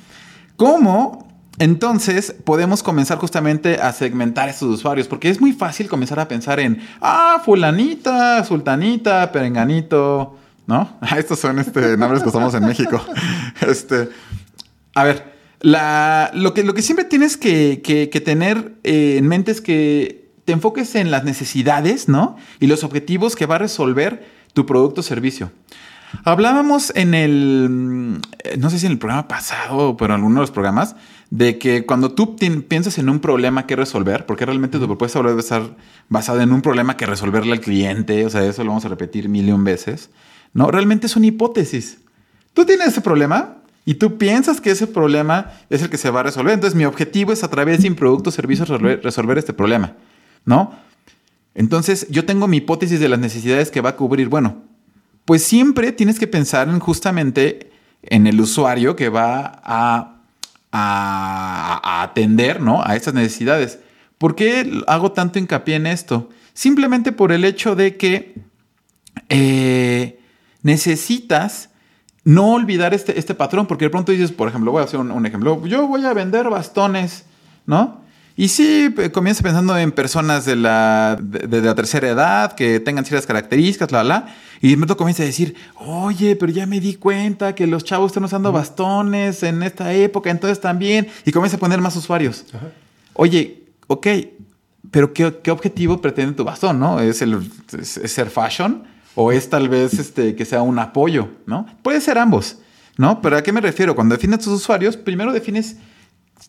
¿Cómo 0.58 1.25
entonces 1.58 2.36
podemos 2.44 2.84
comenzar 2.84 3.18
justamente 3.18 3.80
a 3.80 3.94
segmentar 3.94 4.50
a 4.50 4.51
estos 4.51 4.70
usuarios? 4.70 5.08
Porque 5.08 5.30
es 5.30 5.39
muy 5.39 5.54
fácil 5.54 5.88
comenzar 5.88 6.20
a 6.20 6.27
pensar 6.27 6.60
en, 6.60 6.82
ah, 7.00 7.42
fulanita, 7.46 8.44
sultanita, 8.44 9.32
perenganito, 9.32 10.38
¿no? 10.67 10.98
Estos 11.17 11.39
son 11.39 11.60
este, 11.60 11.98
nombres 11.98 12.24
que 12.24 12.29
usamos 12.29 12.53
en 12.53 12.65
México. 12.65 13.03
Este, 13.65 14.10
a 14.93 15.03
ver, 15.03 15.34
lo, 15.62 16.53
que, 16.53 16.63
lo 16.63 16.74
que 16.74 16.81
siempre 16.81 17.05
tienes 17.05 17.38
que, 17.38 18.22
tener 18.25 18.74
eh, 18.84 19.15
en 19.17 19.27
mente 19.27 19.51
es 19.51 19.62
que 19.62 20.29
te 20.45 20.53
enfoques 20.53 20.95
en 20.95 21.10
las 21.10 21.24
necesidades, 21.24 22.07
¿no? 22.07 22.38
Y 22.60 22.67
los 22.67 22.84
objetivos 22.84 23.36
que 23.36 23.45
va 23.45 23.55
a 23.55 23.60
resolver 23.60 24.27
tu 24.53 24.65
producto 24.65 25.01
o 25.01 25.03
servicio. 25.03 25.51
Hablábamos 26.24 26.93
en 26.95 27.13
el, 27.13 27.67
mm, 27.69 28.60
no 28.60 28.69
sé 28.69 28.79
si 28.79 28.86
en 28.86 28.93
el 28.93 29.00
programa 29.00 29.27
pasado, 29.27 29.98
pero 29.98 30.13
en 30.13 30.22
alguno 30.22 30.36
de 30.36 30.41
los 30.41 30.51
programas, 30.51 30.95
de 31.29 31.57
que 31.57 31.86
cuando 31.86 32.13
tú 32.13 32.36
piensas 32.36 32.98
en 32.98 33.10
un 33.10 33.19
problema 33.19 33.65
que 33.65 33.75
resolver, 33.75 34.25
porque 34.25 34.45
realmente 34.45 34.79
tu 34.79 34.86
propuesta 34.86 35.22
debe 35.22 35.39
estar 35.39 35.75
basada 36.07 36.43
en 36.43 36.53
un 36.53 36.62
problema 36.62 36.95
que 36.95 37.05
resolverle 37.05 37.53
al 37.53 37.60
cliente, 37.60 38.25
o 38.25 38.29
sea, 38.29 38.43
eso 38.43 38.63
lo 38.63 38.69
vamos 38.69 38.86
a 38.86 38.89
repetir 38.89 39.27
mil 39.27 39.48
y 39.48 39.51
un 39.51 39.63
veces, 39.63 40.12
¿no? 40.55 40.71
Realmente 40.71 41.05
es 41.05 41.15
una 41.15 41.27
hipótesis. 41.27 42.00
Tú 42.53 42.65
tienes 42.65 42.88
ese 42.88 43.01
problema 43.01 43.57
y 43.83 43.95
tú 43.95 44.17
piensas 44.17 44.62
que 44.62 44.71
ese 44.71 44.88
problema 44.88 45.51
es 45.69 45.83
el 45.83 45.89
que 45.89 45.97
se 45.97 46.09
va 46.09 46.21
a 46.21 46.24
resolver. 46.24 46.53
Entonces, 46.53 46.75
mi 46.75 46.85
objetivo 46.85 47.33
es 47.33 47.43
a 47.43 47.50
través 47.50 47.83
de 47.83 47.89
un 47.89 47.95
producto 47.95 48.29
o 48.29 48.33
servicios 48.33 48.69
resolver 48.69 49.38
este 49.38 49.53
problema, 49.53 49.93
¿no? 50.45 50.74
Entonces, 51.53 52.07
yo 52.09 52.25
tengo 52.25 52.47
mi 52.47 52.57
hipótesis 52.57 53.00
de 53.00 53.09
las 53.09 53.19
necesidades 53.19 53.69
que 53.69 53.81
va 53.81 53.91
a 53.91 53.95
cubrir. 53.97 54.29
Bueno, 54.29 54.63
pues 55.25 55.43
siempre 55.43 55.91
tienes 55.91 56.19
que 56.19 56.27
pensar 56.27 56.69
en 56.69 56.79
justamente 56.79 57.71
en 58.01 58.25
el 58.25 58.39
usuario 58.39 58.95
que 58.95 59.09
va 59.09 59.62
a, 59.62 60.21
a, 60.71 62.03
atender 62.03 62.62
¿no? 62.62 62.81
a 62.81 62.95
estas 62.95 63.13
necesidades. 63.13 63.79
¿Por 64.17 64.35
qué 64.35 64.81
hago 64.88 65.12
tanto 65.12 65.38
hincapié 65.38 65.75
en 65.75 65.88
esto? 65.88 66.29
Simplemente 66.53 67.12
por 67.12 67.33
el 67.33 67.43
hecho 67.43 67.75
de 67.75 67.97
que 67.97 68.35
eh, 69.27 70.19
necesitas 70.65 71.69
no 72.24 72.53
olvidar 72.53 72.95
este, 72.95 73.19
este 73.19 73.36
patrón, 73.36 73.67
porque 73.67 73.86
de 73.86 73.91
pronto 73.91 74.12
dices, 74.12 74.31
por 74.31 74.50
ejemplo, 74.50 74.72
voy 74.72 74.81
a 74.81 74.86
hacer 74.86 75.00
un, 75.00 75.12
un 75.12 75.24
ejemplo, 75.27 75.63
yo 75.67 75.88
voy 75.88 76.03
a 76.03 76.13
vender 76.13 76.50
bastones, 76.50 77.25
¿no? 77.67 78.01
Y 78.36 78.48
sí, 78.48 78.93
comienza 79.13 79.43
pensando 79.43 79.77
en 79.77 79.91
personas 79.91 80.43
de 80.43 80.55
la, 80.55 81.17
de, 81.22 81.62
la 81.62 81.75
tercera 81.75 82.10
edad 82.10 82.53
que 82.53 82.79
tengan 82.79 83.05
ciertas 83.05 83.27
características, 83.27 83.91
la, 83.91 84.03
la. 84.03 84.36
Y 84.60 84.72
de 84.72 84.75
pronto 84.75 84.98
comienza 84.98 85.22
a 85.22 85.27
decir, 85.27 85.55
oye, 85.75 86.36
pero 86.36 86.51
ya 86.51 86.65
me 86.65 86.79
di 86.79 86.95
cuenta 86.95 87.53
que 87.53 87.67
los 87.67 87.84
chavos 87.84 88.07
están 88.07 88.24
usando 88.24 88.51
bastones 88.51 89.43
en 89.43 89.62
esta 89.62 89.93
época, 89.93 90.31
entonces 90.31 90.60
también. 90.60 91.07
Y 91.25 91.31
comienza 91.31 91.57
a 91.57 91.60
poner 91.60 91.79
más 91.79 91.95
usuarios. 91.95 92.43
Oye, 93.13 93.63
ok, 93.86 94.07
pero 94.89 95.13
¿qué, 95.13 95.31
¿qué, 95.43 95.51
objetivo 95.51 96.01
pretende 96.01 96.34
tu 96.34 96.43
bastón, 96.43 96.79
no? 96.79 97.00
¿Es, 97.00 97.22
el, 97.22 97.50
ser 97.84 98.31
fashion? 98.31 98.95
¿O 99.15 99.31
es 99.31 99.50
tal 99.50 99.69
vez 99.69 99.98
este, 99.98 100.36
que 100.36 100.45
sea 100.45 100.62
un 100.62 100.77
apoyo, 100.77 101.29
no? 101.45 101.65
Puede 101.81 102.01
ser 102.01 102.17
ambos, 102.17 102.60
¿no? 102.98 103.22
Pero 103.22 103.38
¿a 103.38 103.43
qué 103.43 103.51
me 103.51 103.62
refiero? 103.62 103.95
Cuando 103.95 104.15
defines 104.15 104.39
tus 104.39 104.53
usuarios, 104.53 104.98
primero 104.98 105.31
defines 105.31 105.77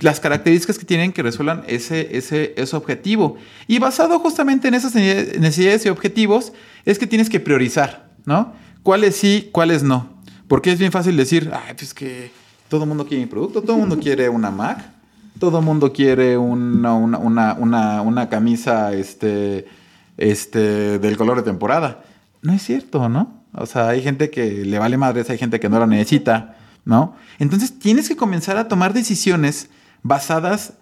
las 0.01 0.21
características 0.21 0.79
que 0.79 0.85
tienen 0.85 1.13
que 1.13 1.23
resuelvan 1.23 1.63
ese, 1.69 2.17
ese, 2.17 2.55
ese 2.57 2.77
objetivo. 2.77 3.37
Y 3.67 3.79
basado 3.79 4.19
justamente 4.19 4.69
en 4.69 4.75
esas 4.75 4.95
necesidades 4.95 5.87
y 5.87 5.89
objetivos, 5.89 6.53
es 6.85 6.99
que 6.99 7.07
tienes 7.07 7.31
que 7.31 7.41
priorizar, 7.41 8.11
¿no? 8.25 8.53
¿Cuáles 8.83 9.17
sí, 9.17 9.49
cuáles 9.53 9.83
no? 9.83 10.17
Porque 10.49 10.73
es 10.73 10.79
bien 10.79 10.93
fácil 10.93 11.17
decir, 11.17 11.51
ay, 11.53 11.75
pues 11.77 11.95
que 11.95 12.31
todo 12.69 12.83
el 12.83 12.89
mundo 12.89 13.07
quiere 13.07 13.25
mi 13.25 13.31
producto, 13.31 13.63
todo 13.63 13.75
el 13.75 13.81
mundo 13.81 13.99
quiere 13.99 14.29
una 14.29 14.51
Mac, 14.51 14.93
todo 15.39 15.59
el 15.59 15.65
mundo 15.65 15.93
quiere 15.93 16.37
una, 16.37 16.95
una, 16.95 17.55
una, 17.55 18.03
una, 18.03 18.29
camisa 18.29 18.93
este, 18.93 19.67
este, 20.17 20.99
del 20.99 21.17
color 21.17 21.39
de 21.39 21.43
temporada. 21.43 22.05
No 22.47 22.53
es 22.53 22.63
cierto, 22.63 23.09
¿no? 23.09 23.43
O 23.55 23.67
sea, 23.67 23.89
hay 23.89 24.03
gente 24.03 24.31
que 24.31 24.65
le 24.65 24.79
vale 24.79 24.97
madres, 24.97 25.29
hay 25.31 25.37
gente 25.37 25.59
que 25.59 25.69
no 25.69 25.81
la 25.81 25.87
necesita, 25.89 26.57
¿no? 26.85 27.17
Entonces 27.41 27.77
tienes 27.77 28.09
que 28.09 28.15
comenzar 28.15 28.57
a 28.57 28.69
tomar 28.69 28.93
decisiones 28.93 29.69
basadas 30.05 30.75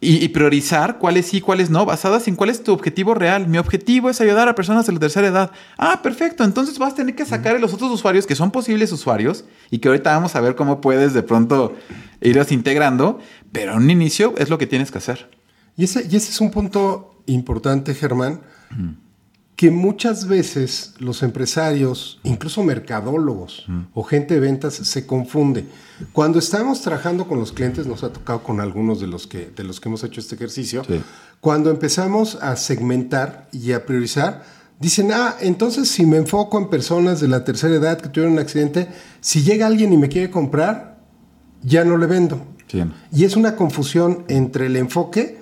y, 0.00 0.28
priorizar 0.28 0.98
cuáles 0.98 1.26
sí, 1.26 1.40
cuáles 1.40 1.70
no, 1.70 1.84
basadas 1.84 2.28
en 2.28 2.36
cuál 2.36 2.50
es 2.50 2.62
tu 2.62 2.72
objetivo 2.72 3.14
real. 3.14 3.48
Mi 3.48 3.58
objetivo 3.58 4.10
es 4.10 4.20
ayudar 4.20 4.48
a 4.48 4.54
personas 4.54 4.86
de 4.86 4.92
la 4.92 5.00
tercera 5.00 5.26
edad. 5.26 5.50
Ah, 5.76 6.02
perfecto. 6.04 6.44
Entonces 6.44 6.78
vas 6.78 6.92
a 6.92 6.96
tener 6.96 7.16
que 7.16 7.26
sacar 7.26 7.56
a 7.56 7.58
los 7.58 7.74
otros 7.74 7.90
usuarios 7.90 8.24
que 8.24 8.36
son 8.36 8.52
posibles 8.52 8.92
usuarios 8.92 9.44
y 9.72 9.78
que 9.78 9.88
ahorita 9.88 10.14
vamos 10.14 10.36
a 10.36 10.40
ver 10.40 10.54
cómo 10.54 10.80
puedes 10.80 11.14
de 11.14 11.24
pronto 11.24 11.74
irlos 12.20 12.52
integrando, 12.52 13.18
pero 13.50 13.72
en 13.72 13.78
un 13.78 13.90
inicio 13.90 14.34
es 14.38 14.50
lo 14.50 14.58
que 14.58 14.68
tienes 14.68 14.92
que 14.92 14.98
hacer. 14.98 15.30
Y 15.76 15.82
ese, 15.82 16.06
y 16.08 16.14
ese 16.14 16.30
es 16.30 16.40
un 16.40 16.52
punto 16.52 17.22
importante, 17.26 17.92
Germán, 17.92 18.40
que 19.62 19.70
muchas 19.70 20.26
veces 20.26 20.94
los 20.98 21.22
empresarios, 21.22 22.18
incluso 22.24 22.64
mercadólogos 22.64 23.64
o 23.94 24.02
gente 24.02 24.34
de 24.34 24.40
ventas, 24.40 24.74
se 24.74 25.06
confunde. 25.06 25.68
Cuando 26.12 26.40
estamos 26.40 26.80
trabajando 26.80 27.28
con 27.28 27.38
los 27.38 27.52
clientes, 27.52 27.86
nos 27.86 28.02
ha 28.02 28.12
tocado 28.12 28.42
con 28.42 28.60
algunos 28.60 28.98
de 28.98 29.06
los 29.06 29.28
que, 29.28 29.52
de 29.54 29.62
los 29.62 29.78
que 29.78 29.88
hemos 29.88 30.02
hecho 30.02 30.18
este 30.18 30.34
ejercicio, 30.34 30.82
cuando 31.40 31.70
empezamos 31.70 32.38
a 32.42 32.56
segmentar 32.56 33.48
y 33.52 33.70
a 33.70 33.86
priorizar, 33.86 34.42
dicen, 34.80 35.12
ah, 35.12 35.36
entonces 35.40 35.88
si 35.88 36.06
me 36.06 36.16
enfoco 36.16 36.58
en 36.58 36.68
personas 36.68 37.20
de 37.20 37.28
la 37.28 37.44
tercera 37.44 37.76
edad 37.76 38.00
que 38.00 38.08
tuvieron 38.08 38.32
un 38.32 38.40
accidente, 38.40 38.88
si 39.20 39.44
llega 39.44 39.68
alguien 39.68 39.92
y 39.92 39.96
me 39.96 40.08
quiere 40.08 40.28
comprar, 40.28 40.98
ya 41.62 41.84
no 41.84 41.98
le 41.98 42.06
vendo. 42.06 42.44
Y 43.12 43.22
es 43.22 43.36
una 43.36 43.54
confusión 43.54 44.24
entre 44.26 44.66
el 44.66 44.74
enfoque 44.74 45.40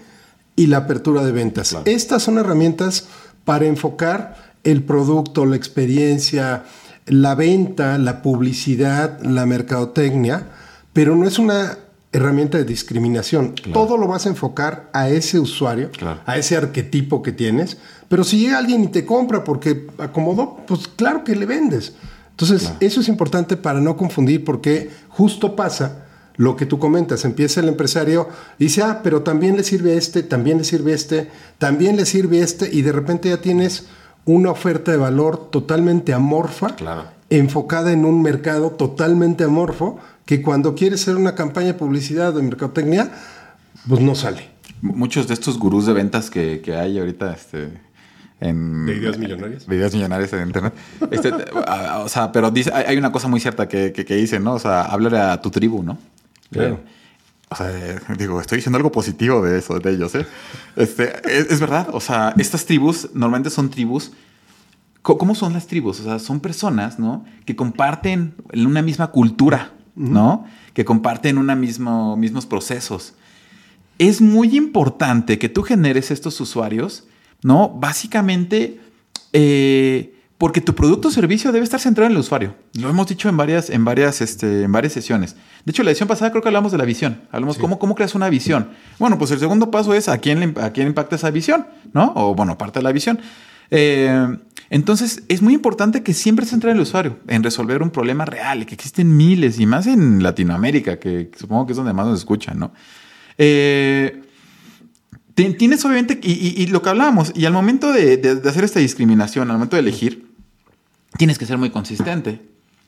y 0.57 0.67
la 0.67 0.77
apertura 0.77 1.25
de 1.25 1.33
ventas. 1.33 1.75
Estas 1.87 2.23
son 2.23 2.37
herramientas 2.37 3.07
para 3.45 3.67
enfocar 3.67 4.37
el 4.65 4.83
producto, 4.83 5.47
la 5.47 5.57
experiencia, 5.57 6.65
la 7.07 7.35
venta, 7.35 7.99
la 7.99 8.23
publicidad, 8.23 9.21
la 9.23 9.47
mercadotecnia, 9.47 10.49
pero 10.93 11.17
no 11.17 11.27
es 11.27 11.39
una 11.39 11.79
herramienta 12.13 12.59
de 12.59 12.65
discriminación. 12.65 13.55
Todo 13.73 13.97
lo 13.97 14.09
vas 14.09 14.27
a 14.27 14.31
enfocar 14.31 14.91
a 14.93 15.09
ese 15.09 15.39
usuario, 15.39 15.91
a 16.27 16.37
ese 16.37 16.57
arquetipo 16.57 17.23
que 17.23 17.33
tienes, 17.33 17.79
pero 18.09 18.25
si 18.25 18.39
llega 18.39 18.59
alguien 18.59 18.83
y 18.83 18.89
te 18.89 19.07
compra 19.07 19.45
porque 19.45 19.87
acomodó, 19.99 20.59
pues 20.67 20.89
claro 20.89 21.23
que 21.23 21.37
le 21.37 21.47
vendes. 21.47 21.95
Entonces, 22.31 22.73
eso 22.81 23.01
es 23.01 23.09
importante 23.09 23.57
para 23.57 23.81
no 23.81 23.97
confundir 23.97 24.45
porque 24.45 24.91
justo 25.09 25.55
pasa 25.55 26.07
lo 26.41 26.57
que 26.57 26.65
tú 26.65 26.79
comentas, 26.79 27.27
empieza 27.27 27.61
el 27.61 27.69
empresario 27.69 28.27
y 28.59 28.65
dice, 28.65 28.83
ah, 28.83 29.01
pero 29.05 29.21
también 29.21 29.59
le 29.59 29.63
sirve 29.63 29.99
este, 29.99 30.23
también 30.23 30.57
le 30.57 30.65
sirve 30.65 30.95
este, 30.95 31.29
también 31.59 31.99
le 31.99 32.07
sirve 32.07 32.41
este, 32.41 32.75
y 32.75 32.81
de 32.81 32.93
repente 32.93 33.29
ya 33.29 33.43
tienes 33.43 33.89
una 34.25 34.51
oferta 34.51 34.91
de 34.91 34.97
valor 34.97 35.51
totalmente 35.51 36.15
amorfa, 36.15 36.75
enfocada 37.29 37.93
en 37.93 38.07
un 38.07 38.23
mercado 38.23 38.71
totalmente 38.71 39.45
amorfo, 39.45 39.99
que 40.25 40.41
cuando 40.41 40.75
quieres 40.75 41.03
hacer 41.03 41.17
una 41.17 41.35
campaña 41.35 41.67
de 41.67 41.75
publicidad 41.75 42.31
o 42.31 42.39
de 42.39 42.43
mercadotecnia, 42.43 43.13
pues 43.87 44.01
no 44.01 44.15
sale. 44.15 44.49
Muchos 44.81 45.29
de 45.29 45.35
estos 45.35 45.59
gurús 45.59 45.85
de 45.85 45.93
ventas 45.93 46.31
que, 46.31 46.63
hay 46.75 46.99
ahorita, 46.99 47.35
este, 47.35 47.69
en, 48.41 48.87
de 48.87 48.97
ideas 48.97 49.19
millonarias. 49.19 49.67
De 49.67 49.77
ideas 49.77 49.93
millonarias 49.93 50.33
en 50.33 50.47
internet. 50.47 50.73
Este, 51.11 51.35
o 51.99 52.09
sea, 52.09 52.33
pero 52.33 52.51
dice, 52.51 52.73
hay 52.73 52.97
una 52.97 53.13
cosa 53.13 53.29
muy 53.29 53.41
cierta 53.41 53.69
que, 53.69 53.93
que, 53.93 54.07
que 54.07 54.17
dice, 54.17 54.41
¿no? 54.41 54.55
O 54.55 54.59
sea, 54.59 54.85
háblale 54.85 55.19
a 55.19 55.39
tu 55.39 55.51
tribu, 55.51 55.83
¿no? 55.83 55.99
Claro. 56.51 56.81
O 57.53 57.57
sea, 57.57 57.69
digo, 58.17 58.41
estoy 58.41 58.57
diciendo 58.57 58.77
algo 58.77 58.93
positivo 58.93 59.43
de 59.43 59.59
eso, 59.59 59.81
de 59.81 59.91
ellos, 59.91 60.15
¿eh? 60.15 60.25
Este, 60.77 61.13
es, 61.27 61.59
verdad, 61.59 61.89
o 61.93 62.01
sea, 62.01 62.33
estas 62.39 62.65
tribus 62.65 63.11
normalmente 63.13 63.51
son 63.51 63.71
tribus. 63.71 64.13
¿Cómo 65.03 65.35
son 65.35 65.53
las 65.55 65.67
tribus? 65.67 65.99
O 65.99 66.05
sea, 66.05 66.19
son 66.21 66.39
personas, 66.39 67.01
¿no? 67.01 67.25
Que 67.47 67.57
comparten 67.57 68.35
una 68.55 68.83
misma 68.83 69.09
cultura, 69.09 69.73
¿no? 69.97 70.45
Que 70.75 70.85
comparten 70.85 71.39
una 71.39 71.57
mismo, 71.57 72.17
mismos 72.17 72.47
procesos. 72.47 73.15
Es 73.99 74.21
muy 74.21 74.57
importante 74.57 75.41
que 75.41 75.49
tú 75.49 75.63
generes 75.63 76.13
estos 76.13 76.41
usuarios, 76.41 77.09
¿no? 77.43 77.69
Básicamente, 77.69 78.81
eh, 79.33 80.20
porque 80.41 80.63
tu 80.63 80.75
producto 80.75 81.09
o 81.09 81.11
servicio 81.11 81.53
debe 81.53 81.65
estar 81.65 81.79
centrado 81.79 82.07
en 82.07 82.13
el 82.13 82.19
usuario. 82.19 82.55
Lo 82.73 82.89
hemos 82.89 83.07
dicho 83.07 83.29
en 83.29 83.37
varias, 83.37 83.69
en 83.69 83.85
varias, 83.85 84.23
este, 84.23 84.63
en 84.63 84.73
varias 84.73 84.95
sesiones. 84.95 85.37
De 85.67 85.71
hecho, 85.71 85.83
la 85.83 85.91
edición 85.91 86.09
pasada 86.09 86.31
creo 86.31 86.41
que 86.41 86.49
hablamos 86.49 86.73
de 86.73 86.79
la 86.79 86.87
visión. 86.87 87.21
Hablamos 87.31 87.59
cómo, 87.59 87.79
cómo 87.79 87.95
creas 87.95 88.15
una 88.15 88.31
visión. 88.31 88.71
Bueno, 88.99 89.19
pues 89.19 89.31
el 89.33 89.39
segundo 89.39 89.71
paso 89.71 89.93
es 89.93 90.09
a 90.09 90.17
quién, 90.17 90.55
a 90.59 90.71
quién 90.71 90.87
impacta 90.87 91.17
esa 91.17 91.31
visión, 91.31 91.67
¿no? 91.93 92.15
O 92.17 92.35
bueno, 92.35 92.57
parte 92.57 92.79
de 92.79 92.85
la 92.85 92.91
visión. 92.91 93.21
Eh, 93.71 94.39
entonces, 94.71 95.25
es 95.29 95.43
muy 95.43 95.53
importante 95.53 96.03
que 96.03 96.15
siempre 96.15 96.47
se 96.47 96.53
centre 96.53 96.71
en 96.71 96.79
el 96.79 96.85
usuario, 96.85 97.19
en 97.29 97.43
resolver 97.43 97.83
un 97.83 97.91
problema 97.91 98.25
real, 98.25 98.65
que 98.65 98.75
existen 98.75 99.15
miles, 99.15 99.61
y 99.61 99.67
más 99.67 99.87
en 99.87 100.23
Latinoamérica, 100.23 100.99
que 100.99 101.31
supongo 101.37 101.67
que 101.67 101.73
es 101.75 101.77
donde 101.77 101.93
más 101.93 102.07
nos 102.07 102.19
escuchan, 102.19 102.59
¿no? 102.59 102.73
Eh, 103.37 104.23
tienes 105.35 105.85
obviamente, 105.85 106.19
y, 106.23 106.67
lo 106.69 106.81
que 106.81 106.89
hablábamos, 106.89 107.31
y 107.37 107.45
al 107.45 107.53
momento 107.53 107.93
de, 107.93 108.17
de 108.17 108.49
hacer 108.49 108.65
esta 108.65 108.81
discriminación, 108.81 109.51
al 109.51 109.59
momento 109.59 109.77
de 109.77 109.81
elegir, 109.81 110.30
tienes 111.21 111.39
que 111.39 111.45
ser 111.45 111.59
muy 111.59 111.69
consistente, 111.69 112.41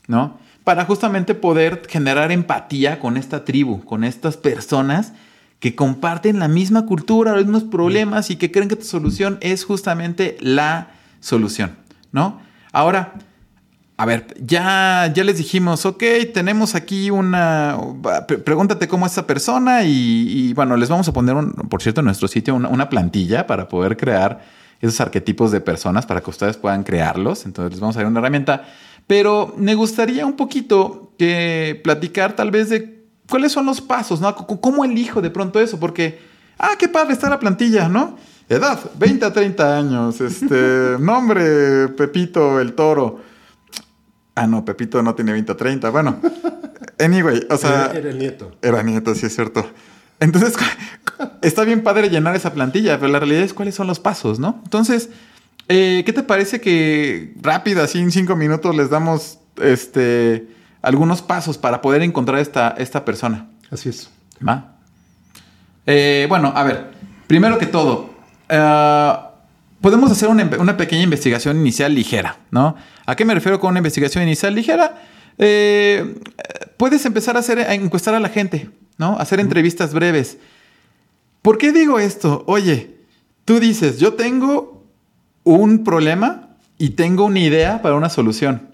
¿no? 0.07 0.39
Para 0.63 0.85
justamente 0.85 1.35
poder 1.35 1.83
generar 1.87 2.31
empatía 2.31 2.97
con 2.97 3.15
esta 3.15 3.45
tribu, 3.45 3.85
con 3.85 4.03
estas 4.03 4.37
personas 4.37 5.13
que 5.59 5.75
comparten 5.75 6.39
la 6.39 6.47
misma 6.47 6.87
cultura, 6.87 7.33
los 7.33 7.43
mismos 7.43 7.65
problemas 7.65 8.31
y 8.31 8.37
que 8.37 8.49
creen 8.49 8.69
que 8.69 8.75
tu 8.75 8.85
solución 8.85 9.37
es 9.41 9.65
justamente 9.65 10.35
la 10.39 10.93
solución, 11.19 11.75
¿no? 12.11 12.41
Ahora, 12.71 13.13
a 13.97 14.05
ver, 14.07 14.25
ya, 14.43 15.13
ya 15.13 15.23
les 15.23 15.37
dijimos, 15.37 15.85
ok, 15.85 16.03
tenemos 16.33 16.73
aquí 16.73 17.11
una, 17.11 17.77
pregúntate 18.43 18.87
cómo 18.87 19.05
es 19.05 19.11
esa 19.11 19.27
persona 19.27 19.83
y, 19.83 20.53
bueno, 20.55 20.75
les 20.75 20.89
vamos 20.89 21.07
a 21.07 21.13
poner, 21.13 21.35
por 21.69 21.83
cierto, 21.83 22.01
en 22.01 22.05
nuestro 22.05 22.27
sitio 22.27 22.55
una 22.55 22.89
plantilla 22.89 23.45
para 23.45 23.67
poder 23.67 23.95
crear 23.95 24.62
esos 24.81 24.99
arquetipos 25.01 25.51
de 25.51 25.61
personas 25.61 26.05
para 26.05 26.21
que 26.21 26.29
ustedes 26.29 26.57
puedan 26.57 26.83
crearlos. 26.83 27.45
Entonces 27.45 27.71
les 27.71 27.79
vamos 27.79 27.95
a 27.95 27.99
dar 27.99 28.07
una 28.07 28.19
herramienta 28.19 28.65
Pero 29.07 29.53
me 29.57 29.75
gustaría 29.75 30.25
un 30.25 30.33
poquito 30.33 31.13
que 31.17 31.79
platicar 31.83 32.35
tal 32.35 32.51
vez 32.51 32.69
de 32.69 33.03
cuáles 33.29 33.51
son 33.51 33.65
los 33.65 33.81
pasos, 33.81 34.21
¿no? 34.21 34.35
¿Cómo 34.35 34.85
elijo 34.85 35.21
de 35.21 35.29
pronto 35.29 35.59
eso? 35.59 35.79
Porque, 35.79 36.19
ah, 36.57 36.71
qué 36.77 36.87
padre 36.87 37.13
está 37.13 37.29
la 37.29 37.39
plantilla, 37.39 37.87
¿no? 37.87 38.17
Edad, 38.49 38.79
20 38.99 39.25
a 39.25 39.33
30 39.33 39.77
años, 39.77 40.21
este, 40.21 40.95
nombre, 40.99 41.87
Pepito 41.89 42.59
el 42.59 42.73
Toro. 42.73 43.21
Ah, 44.35 44.47
no, 44.47 44.65
Pepito 44.65 45.01
no 45.01 45.15
tiene 45.15 45.31
20 45.31 45.51
a 45.51 45.57
30, 45.57 45.89
bueno. 45.89 46.19
Anyway, 46.99 47.47
o 47.49 47.57
sea... 47.57 47.85
era, 47.85 47.99
era 47.99 48.09
el 48.11 48.19
nieto. 48.19 48.51
Era 48.61 48.83
nieto, 48.83 49.15
sí 49.15 49.25
es 49.25 49.33
cierto. 49.33 49.65
Entonces, 50.23 50.55
está 51.41 51.65
bien 51.65 51.83
padre 51.83 52.09
llenar 52.09 52.35
esa 52.35 52.53
plantilla, 52.53 52.97
pero 52.97 53.11
la 53.11 53.19
realidad 53.19 53.43
es 53.43 53.53
cuáles 53.53 53.75
son 53.75 53.87
los 53.87 53.99
pasos, 53.99 54.39
¿no? 54.39 54.61
Entonces, 54.63 55.09
eh, 55.67 56.03
¿qué 56.05 56.13
te 56.13 56.23
parece 56.23 56.61
que 56.61 57.33
rápido, 57.41 57.83
así 57.83 57.99
en 57.99 58.11
cinco 58.11 58.35
minutos, 58.35 58.73
les 58.73 58.89
damos 58.89 59.39
este, 59.61 60.47
algunos 60.81 61.21
pasos 61.21 61.57
para 61.57 61.81
poder 61.81 62.01
encontrar 62.03 62.39
esta, 62.39 62.73
esta 62.77 63.03
persona? 63.03 63.49
Así 63.69 63.89
es. 63.89 64.09
¿Va? 64.47 64.77
Eh, 65.85 66.25
bueno, 66.29 66.53
a 66.55 66.63
ver, 66.63 66.91
primero 67.27 67.57
que 67.57 67.65
todo, 67.65 68.13
eh, 68.47 69.13
podemos 69.81 70.09
hacer 70.09 70.29
una, 70.29 70.49
una 70.57 70.77
pequeña 70.77 71.03
investigación 71.03 71.57
inicial 71.57 71.93
ligera, 71.93 72.37
¿no? 72.49 72.77
¿A 73.05 73.15
qué 73.17 73.25
me 73.25 73.33
refiero 73.33 73.59
con 73.59 73.71
una 73.71 73.79
investigación 73.79 74.23
inicial 74.23 74.55
ligera? 74.55 75.01
Eh, 75.37 76.15
puedes 76.77 77.05
empezar 77.05 77.35
a 77.35 77.39
hacer 77.39 77.59
a 77.59 77.73
encuestar 77.73 78.15
a 78.15 78.21
la 78.21 78.29
gente, 78.29 78.69
¿no? 78.97 79.17
Hacer 79.19 79.39
entrevistas 79.39 79.93
breves. 79.93 80.37
¿Por 81.41 81.57
qué 81.57 81.71
digo 81.71 81.99
esto? 81.99 82.43
Oye, 82.47 82.95
tú 83.45 83.59
dices, 83.59 83.99
yo 83.99 84.13
tengo 84.13 84.83
un 85.43 85.83
problema 85.83 86.49
y 86.77 86.91
tengo 86.91 87.25
una 87.25 87.39
idea 87.39 87.81
para 87.81 87.95
una 87.95 88.09
solución. 88.09 88.69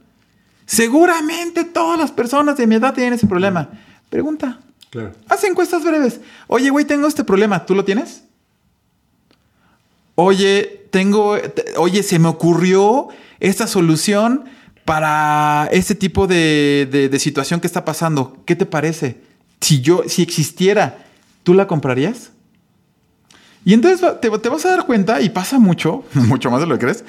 Seguramente 0.66 1.64
todas 1.64 1.98
las 2.00 2.12
personas 2.12 2.58
de 2.58 2.68
mi 2.68 2.76
edad 2.76 2.94
tienen 2.94 3.14
ese 3.14 3.28
problema. 3.28 3.70
Pregunta, 4.10 4.60
Claro. 4.92 5.12
Haz 5.28 5.44
encuestas 5.44 5.84
breves. 5.84 6.20
Oye, 6.48 6.72
güey, 6.72 6.84
tengo 6.84 7.08
este 7.08 7.24
problema. 7.24 7.64
¿Tú 7.64 7.76
lo 7.76 7.86
tienes? 7.86 8.24
Oye, 10.16 10.88
tengo. 10.92 11.38
te- 11.40 11.74
oye, 11.78 12.02
se 12.04 12.20
me 12.20 12.28
ocurrió 12.28 13.08
esta 13.40 13.68
solución 13.68 14.46
para 14.86 15.70
este 15.72 15.94
tipo 15.96 16.26
de, 16.28 16.88
de- 16.92 17.08
de 17.10 17.20
situación 17.20 17.60
que 17.60 17.68
está 17.68 17.86
pasando. 17.86 18.38
¿Qué 18.46 18.56
te 18.56 18.66
parece? 18.66 19.22
Si 19.62 19.82
yo, 19.82 20.04
si 20.08 20.22
existiera, 20.22 20.98
¿tú 21.44 21.54
la 21.54 21.68
comprarías? 21.68 22.32
Y 23.66 23.74
entonces 23.74 24.02
te, 24.22 24.30
te 24.30 24.50
vas 24.50 24.66
a 24.66 24.70
dar 24.70 24.86
cuenta, 24.86 25.22
y 25.22 25.30
pasa 25.30 25.60
mucho, 25.60 26.04
mucho 26.14 26.50
más 26.50 26.62
de 26.62 26.68
lo 26.68 26.76
que 26.76 26.86
crees, 26.86 27.04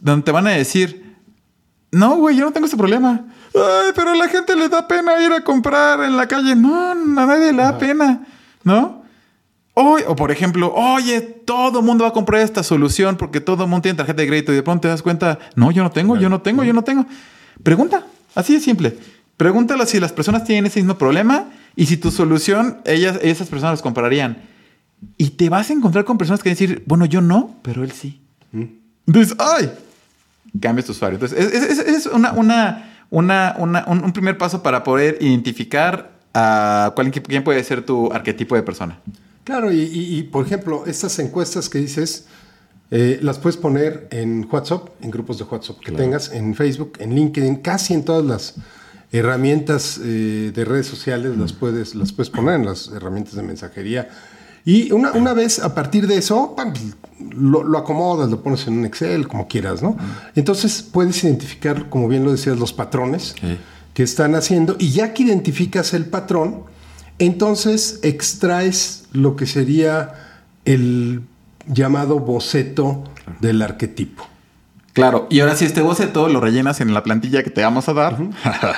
donde 0.00 0.24
te 0.24 0.32
van 0.32 0.46
a 0.46 0.50
decir, 0.50 1.16
no, 1.90 2.16
güey, 2.16 2.36
yo 2.36 2.44
no 2.44 2.52
tengo 2.52 2.66
ese 2.66 2.76
problema. 2.76 3.24
Ay, 3.54 3.92
pero 3.94 4.10
a 4.12 4.16
la 4.16 4.28
gente 4.28 4.56
le 4.56 4.68
da 4.68 4.88
pena 4.88 5.22
ir 5.22 5.30
a 5.32 5.44
comprar 5.44 6.02
en 6.04 6.16
la 6.16 6.26
calle. 6.26 6.56
No, 6.56 6.90
a 6.90 6.94
nadie 6.94 7.52
le 7.52 7.62
da 7.62 7.76
pena, 7.78 8.26
¿no? 8.64 9.02
Oy- 9.74 10.02
o 10.06 10.16
por 10.16 10.30
ejemplo, 10.30 10.72
oye, 10.74 11.20
todo 11.20 11.80
el 11.80 11.84
mundo 11.84 12.04
va 12.04 12.10
a 12.10 12.12
comprar 12.12 12.40
esta 12.42 12.62
solución 12.62 13.16
porque 13.16 13.40
todo 13.40 13.64
el 13.64 13.70
mundo 13.70 13.82
tiene 13.82 13.96
tarjeta 13.96 14.20
de 14.22 14.28
crédito 14.28 14.52
y 14.52 14.56
de 14.56 14.62
pronto 14.62 14.82
te 14.82 14.88
das 14.88 15.02
cuenta, 15.02 15.38
no, 15.54 15.70
yo 15.70 15.82
no 15.82 15.90
tengo, 15.90 16.16
yo 16.16 16.28
no 16.28 16.40
tengo, 16.42 16.64
yo 16.64 16.72
no 16.72 16.82
tengo. 16.82 17.06
Pregunta, 17.62 18.06
así 18.34 18.54
de 18.54 18.60
simple. 18.60 18.98
Pregúntalo 19.36 19.84
si 19.86 20.00
las 20.00 20.12
personas 20.12 20.44
tienen 20.44 20.66
ese 20.66 20.80
mismo 20.80 20.96
problema 20.98 21.44
y 21.76 21.86
si 21.86 21.96
tu 21.96 22.10
solución, 22.10 22.78
ellas, 22.84 23.18
esas 23.22 23.48
personas 23.48 23.74
las 23.74 23.82
comprarían. 23.82 24.38
Y 25.16 25.30
te 25.30 25.48
vas 25.48 25.70
a 25.70 25.72
encontrar 25.72 26.04
con 26.04 26.16
personas 26.18 26.42
que 26.42 26.48
van 26.50 26.56
a 26.56 26.58
decir, 26.58 26.82
bueno, 26.86 27.04
yo 27.06 27.20
no, 27.20 27.56
pero 27.62 27.82
él 27.82 27.92
sí. 27.92 28.20
Entonces, 29.06 29.34
¡ay! 29.38 29.72
cambias 30.60 30.86
tu 30.86 30.92
usuario. 30.92 31.16
Entonces, 31.16 31.38
es, 31.54 31.78
es- 31.78 31.88
es 31.88 32.06
una, 32.06 32.32
una, 32.32 33.04
una, 33.10 33.54
una- 33.58 33.84
un, 33.86 34.04
un 34.04 34.12
primer 34.12 34.36
paso 34.38 34.62
para 34.62 34.84
poder 34.84 35.18
identificar 35.20 36.12
a 36.34 36.92
cuál, 36.94 37.10
quién 37.10 37.42
puede 37.42 37.62
ser 37.64 37.84
tu 37.84 38.12
arquetipo 38.12 38.54
de 38.54 38.62
persona. 38.62 38.98
Claro, 39.44 39.72
y, 39.72 39.80
y- 39.80 40.18
y, 40.18 40.22
por 40.24 40.46
ejemplo, 40.46 40.84
estas 40.86 41.18
encuestas 41.18 41.68
que 41.68 41.78
dices, 41.78 42.26
eh, 42.90 43.18
las 43.22 43.38
puedes 43.38 43.56
poner 43.56 44.06
en 44.12 44.46
WhatsApp, 44.50 44.88
en 45.00 45.10
grupos 45.10 45.38
de 45.38 45.44
WhatsApp 45.44 45.80
que 45.80 45.90
tengas, 45.92 46.30
en 46.32 46.54
Facebook, 46.54 46.92
en 47.00 47.14
LinkedIn, 47.14 47.56
casi 47.56 47.94
en 47.94 48.04
todas 48.04 48.24
las 48.24 48.54
herramientas 49.12 50.00
eh, 50.02 50.52
de 50.54 50.64
redes 50.64 50.86
sociales 50.86 51.36
las 51.36 51.52
puedes, 51.52 51.94
las 51.94 52.12
puedes 52.12 52.30
poner 52.30 52.54
en 52.56 52.66
las 52.66 52.88
herramientas 52.88 53.34
de 53.34 53.42
mensajería. 53.42 54.08
Y 54.64 54.92
una, 54.92 55.12
una 55.12 55.34
vez 55.34 55.58
a 55.58 55.74
partir 55.74 56.06
de 56.06 56.16
eso, 56.16 56.54
lo, 57.32 57.62
lo 57.64 57.78
acomodas, 57.78 58.30
lo 58.30 58.42
pones 58.42 58.66
en 58.68 58.78
un 58.78 58.86
Excel, 58.86 59.26
como 59.28 59.48
quieras, 59.48 59.82
¿no? 59.82 59.96
Entonces 60.36 60.82
puedes 60.82 61.22
identificar, 61.24 61.88
como 61.90 62.08
bien 62.08 62.24
lo 62.24 62.30
decías, 62.32 62.58
los 62.58 62.72
patrones 62.72 63.34
Sí. 63.40 63.58
que 63.92 64.02
están 64.04 64.34
haciendo 64.34 64.76
y 64.78 64.90
ya 64.92 65.12
que 65.14 65.24
identificas 65.24 65.94
el 65.94 66.06
patrón, 66.06 66.62
entonces 67.18 67.98
extraes 68.02 69.04
lo 69.12 69.36
que 69.36 69.46
sería 69.46 70.14
el 70.64 71.22
llamado 71.66 72.18
boceto 72.20 73.04
del 73.40 73.62
arquetipo. 73.62 74.26
Claro, 74.92 75.26
y 75.30 75.40
ahora 75.40 75.56
sí 75.56 75.64
este 75.64 75.80
boceto 75.80 76.28
lo 76.28 76.40
rellenas 76.40 76.80
en 76.80 76.92
la 76.92 77.02
plantilla 77.02 77.42
que 77.42 77.50
te 77.50 77.62
vamos 77.62 77.88
a 77.88 77.94
dar. 77.94 78.18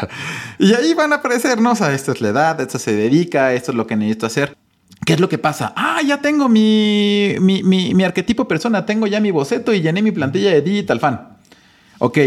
y 0.58 0.72
ahí 0.74 0.94
van 0.94 1.12
a 1.12 1.16
aparecer, 1.16 1.60
¿no? 1.60 1.72
O 1.72 1.74
sea, 1.74 1.92
esta 1.92 2.12
es 2.12 2.20
la 2.20 2.28
edad, 2.28 2.60
esta 2.60 2.78
se 2.78 2.94
dedica, 2.94 3.52
esto 3.52 3.72
es 3.72 3.76
lo 3.76 3.86
que 3.86 3.96
necesito 3.96 4.26
hacer. 4.26 4.56
¿Qué 5.04 5.14
es 5.14 5.20
lo 5.20 5.28
que 5.28 5.38
pasa? 5.38 5.72
Ah, 5.76 6.00
ya 6.06 6.20
tengo 6.20 6.48
mi, 6.48 7.34
mi, 7.40 7.62
mi, 7.62 7.94
mi 7.94 8.04
arquetipo 8.04 8.46
persona, 8.46 8.86
tengo 8.86 9.06
ya 9.06 9.20
mi 9.20 9.32
boceto 9.32 9.74
y 9.74 9.82
llené 9.82 10.02
mi 10.02 10.12
plantilla 10.12 10.50
de 10.50 10.62
Digital 10.62 11.00
Fan. 11.00 11.36
Ok, 11.98 12.18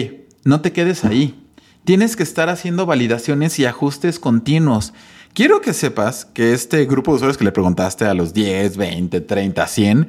no 0.43 0.61
te 0.61 0.73
quedes 0.73 1.05
ahí. 1.05 1.43
Tienes 1.85 2.17
que 2.17 2.23
estar 2.23 2.49
haciendo 2.49 2.85
validaciones 2.85 3.57
y 3.59 3.65
ajustes 3.65 4.19
continuos. 4.19 4.93
Quiero 5.33 5.61
que 5.61 5.73
sepas 5.73 6.25
que 6.25 6.53
este 6.53 6.85
grupo 6.85 7.11
de 7.11 7.15
usuarios 7.15 7.37
que 7.37 7.45
le 7.45 7.51
preguntaste 7.51 8.05
a 8.05 8.13
los 8.13 8.33
10, 8.33 8.75
20, 8.75 9.21
30, 9.21 9.67
100, 9.67 10.07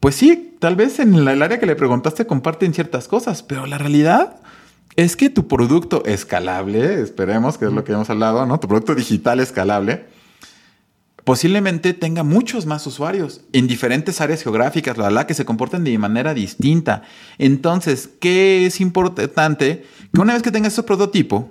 pues 0.00 0.14
sí, 0.14 0.56
tal 0.60 0.76
vez 0.76 0.98
en 1.00 1.14
el 1.14 1.42
área 1.42 1.58
que 1.58 1.66
le 1.66 1.76
preguntaste 1.76 2.26
comparten 2.26 2.72
ciertas 2.74 3.08
cosas, 3.08 3.42
pero 3.42 3.66
la 3.66 3.78
realidad 3.78 4.40
es 4.96 5.16
que 5.16 5.28
tu 5.30 5.46
producto 5.48 6.04
escalable, 6.06 7.00
esperemos 7.02 7.58
que 7.58 7.66
es 7.66 7.72
lo 7.72 7.84
que 7.84 7.92
hemos 7.92 8.08
hablado, 8.08 8.46
¿no? 8.46 8.58
Tu 8.60 8.68
producto 8.68 8.94
digital 8.94 9.40
escalable, 9.40 10.06
posiblemente 11.24 11.92
tenga 11.92 12.22
muchos 12.22 12.66
más 12.66 12.86
usuarios 12.86 13.40
en 13.52 13.66
diferentes 13.66 14.20
áreas 14.20 14.42
geográficas, 14.42 14.96
la, 14.96 15.10
la 15.10 15.26
que 15.26 15.34
se 15.34 15.44
comportan 15.44 15.82
de 15.84 15.98
manera 15.98 16.34
distinta. 16.34 17.02
Entonces, 17.38 18.08
¿qué 18.20 18.64
es 18.66 18.80
importante? 18.80 19.84
Que 20.14 20.20
una 20.20 20.34
vez 20.34 20.42
que 20.42 20.52
tengas 20.52 20.72
este 20.72 20.84
prototipo, 20.84 21.50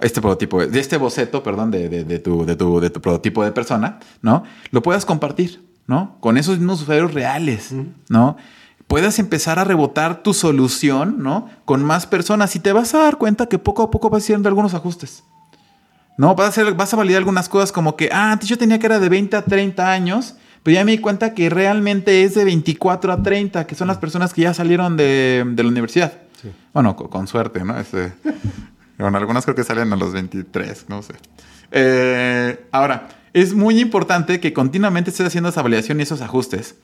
este 0.00 0.20
prototipo, 0.22 0.66
de 0.66 0.80
este 0.80 0.96
boceto, 0.96 1.42
perdón, 1.42 1.70
de, 1.70 1.88
de- 1.90 2.04
de 2.04 2.18
tu, 2.18 2.46
de, 2.46 2.56
tu, 2.56 2.80
de 2.80 2.88
tu 2.88 3.00
prototipo 3.02 3.44
de 3.44 3.52
persona, 3.52 3.98
¿no? 4.22 4.44
Lo 4.70 4.80
puedas 4.82 5.04
compartir, 5.04 5.62
¿no? 5.90 6.16
Con 6.20 6.38
esos 6.38 6.58
mismos 6.58 6.82
usuarios 6.82 7.12
reales, 7.12 7.74
¿no? 8.08 8.36
Puedas 8.86 9.18
empezar 9.18 9.58
a 9.58 9.64
rebotar 9.64 10.22
tu 10.22 10.32
solución, 10.34 11.16
¿no? 11.18 11.50
Con 11.64 11.84
más 11.84 12.06
personas 12.06 12.54
y 12.54 12.60
te 12.60 12.72
vas 12.72 12.94
a 12.94 12.98
dar 12.98 13.18
cuenta 13.18 13.46
que 13.46 13.58
poco 13.58 13.82
a 13.82 13.90
poco 13.90 14.08
vas 14.08 14.22
haciendo 14.22 14.48
algunos 14.48 14.72
ajustes. 14.72 15.24
No, 16.16 16.36
vas 16.36 16.46
a, 16.46 16.48
hacer, 16.50 16.74
vas 16.74 16.94
a 16.94 16.96
validar 16.96 17.18
algunas 17.18 17.48
cosas 17.48 17.72
como 17.72 17.96
que, 17.96 18.08
ah, 18.12 18.30
antes 18.30 18.48
yo 18.48 18.56
tenía 18.56 18.78
que 18.78 18.86
era 18.86 19.00
de 19.00 19.08
20 19.08 19.36
a 19.36 19.42
30 19.42 19.90
años, 19.90 20.36
pero 20.62 20.76
ya 20.76 20.84
me 20.84 20.92
di 20.92 20.98
cuenta 20.98 21.34
que 21.34 21.50
realmente 21.50 22.22
es 22.22 22.36
de 22.36 22.44
24 22.44 23.12
a 23.12 23.20
30, 23.20 23.66
que 23.66 23.74
son 23.74 23.88
las 23.88 23.98
personas 23.98 24.32
que 24.32 24.42
ya 24.42 24.54
salieron 24.54 24.96
de, 24.96 25.42
de 25.44 25.62
la 25.64 25.68
universidad. 25.68 26.12
Bueno, 26.72 26.94
co- 26.94 27.10
con, 27.10 27.26
suerte, 27.26 27.64
¿no? 27.64 27.76
Este, 27.80 28.12
bueno, 28.98 29.18
algunas 29.18 29.44
creo 29.44 29.56
que 29.56 29.64
salen 29.64 29.92
a 29.92 29.96
los 29.96 30.12
23, 30.12 30.84
no 30.88 31.02
sé. 31.02 31.14
Eh, 31.72 32.64
ahora, 32.70 33.08
es 33.32 33.54
muy 33.54 33.80
importante 33.80 34.40
que 34.40 34.52
continuamente 34.52 35.10
estés 35.10 35.26
haciendo 35.26 35.50
esa 35.50 35.62
validación 35.62 36.00
y 36.00 36.02
esos 36.02 36.20
ajustes. 36.20 36.76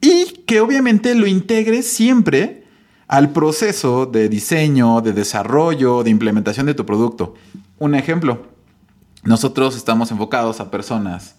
Y 0.00 0.42
que 0.46 0.60
obviamente 0.60 1.14
lo 1.14 1.26
integres 1.26 1.86
siempre 1.86 2.64
al 3.08 3.30
proceso 3.30 4.06
de 4.06 4.28
diseño, 4.28 5.00
de 5.00 5.12
desarrollo, 5.12 6.02
de 6.02 6.10
implementación 6.10 6.66
de 6.66 6.74
tu 6.74 6.86
producto. 6.86 7.34
Un 7.78 7.94
ejemplo, 7.94 8.46
nosotros 9.24 9.76
estamos 9.76 10.10
enfocados 10.10 10.60
a 10.60 10.70
personas 10.70 11.36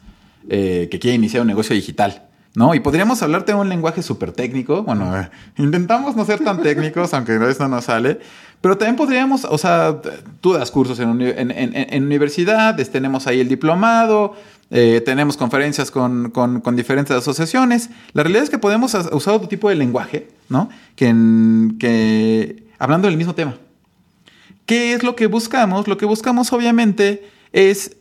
eh, 0.49 0.87
que 0.91 0.99
quieren 0.99 1.21
iniciar 1.21 1.41
un 1.41 1.47
negocio 1.47 1.75
digital. 1.75 2.27
¿No? 2.55 2.73
Y 2.73 2.79
podríamos 2.79 3.21
hablarte 3.21 3.51
de 3.51 3.57
un 3.57 3.67
lenguaje 3.67 4.01
súper 4.01 4.31
técnico. 4.31 4.83
Bueno, 4.83 5.11
intentamos 5.57 6.15
no 6.15 6.23
ser 6.23 6.39
tan 6.43 6.61
técnicos, 6.61 7.13
aunque 7.13 7.35
eso 7.49 7.67
no 7.67 7.81
sale. 7.81 8.19
Pero 8.61 8.77
también 8.77 8.95
podríamos, 8.95 9.43
o 9.43 9.57
sea, 9.57 9.99
tú 10.39 10.53
das 10.53 10.71
cursos 10.71 10.97
en, 10.99 11.09
uni- 11.09 11.29
en- 11.35 11.51
en- 11.51 11.75
en 11.75 12.03
universidades, 12.05 12.89
tenemos 12.89 13.27
ahí 13.27 13.41
el 13.41 13.49
diplomado, 13.49 14.35
eh, 14.71 15.01
tenemos 15.05 15.35
conferencias 15.37 15.91
con, 15.91 16.31
diferentes 16.75 17.15
asociaciones. 17.15 17.89
La 18.13 18.23
realidad 18.23 18.43
es 18.45 18.49
que 18.49 18.57
podemos 18.57 18.93
usar 19.11 19.33
otro 19.33 19.47
tipo 19.49 19.67
de 19.69 19.75
lenguaje, 19.75 20.29
¿no? 20.47 20.69
Que, 20.95 21.13
que 21.77 22.63
hablando 22.79 23.07
del 23.09 23.17
mismo 23.17 23.35
tema. 23.35 23.55
¿Qué 24.65 24.93
es 24.93 25.03
lo 25.03 25.15
que 25.15 25.27
buscamos? 25.27 25.87
Lo 25.87 25.97
que 25.97 26.05
buscamos 26.05 26.51
obviamente 26.53 27.29
es 27.51 27.97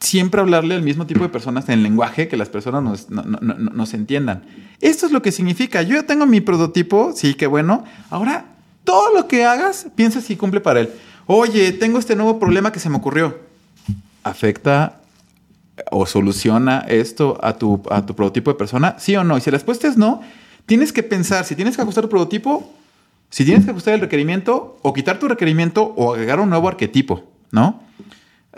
siempre 0.00 0.40
hablarle 0.40 0.74
al 0.74 0.82
mismo 0.82 1.06
tipo 1.06 1.20
de 1.22 1.28
personas 1.28 1.68
en 1.68 1.74
el 1.74 1.82
lenguaje 1.82 2.26
que 2.28 2.36
las 2.36 2.48
personas 2.48 2.82
nos, 2.82 3.10
no- 3.10 3.22
no- 3.22 3.38
no- 3.40 3.70
nos 3.70 3.94
entiendan. 3.94 4.42
Esto 4.80 5.06
es 5.06 5.12
lo 5.12 5.20
que 5.22 5.30
significa. 5.30 5.82
Yo 5.82 5.94
ya 5.96 6.04
tengo 6.04 6.24
mi 6.26 6.40
prototipo, 6.40 7.12
sí, 7.14 7.34
qué 7.34 7.46
bueno. 7.46 7.84
Ahora, 8.08 8.46
todo 8.84 9.12
lo 9.14 9.28
que 9.28 9.44
hagas, 9.44 9.86
piensa 9.94 10.20
si 10.20 10.36
cumple 10.36 10.60
para 10.60 10.80
él. 10.80 10.90
Oye, 11.26 11.72
tengo 11.72 11.98
este 11.98 12.16
nuevo 12.16 12.38
problema 12.38 12.72
que 12.72 12.80
se 12.80 12.88
me 12.88 12.96
ocurrió. 12.96 13.38
¿Afecta 14.22 15.00
o 15.90 16.04
soluciona 16.06 16.80
esto 16.88 17.38
a 17.42 17.54
tu, 17.54 17.82
a 17.90 18.04
tu 18.04 18.14
prototipo 18.14 18.50
de 18.50 18.56
persona? 18.58 18.96
¿Sí 18.98 19.14
o 19.16 19.24
no? 19.24 19.36
Y 19.38 19.40
si 19.40 19.50
la 19.50 19.56
respuesta 19.56 19.86
es 19.88 19.96
no, 19.96 20.20
tienes 20.66 20.92
que 20.92 21.02
pensar 21.02 21.44
si 21.44 21.54
tienes 21.56 21.76
que 21.76 21.82
ajustar 21.82 22.04
tu 22.04 22.10
prototipo, 22.10 22.72
si 23.30 23.44
tienes 23.44 23.64
que 23.64 23.70
ajustar 23.70 23.94
el 23.94 24.00
requerimiento, 24.00 24.78
o 24.82 24.92
quitar 24.92 25.18
tu 25.18 25.28
requerimiento, 25.28 25.84
o 25.96 26.12
agregar 26.14 26.40
un 26.40 26.50
nuevo 26.50 26.68
arquetipo, 26.68 27.24
¿no? 27.52 27.82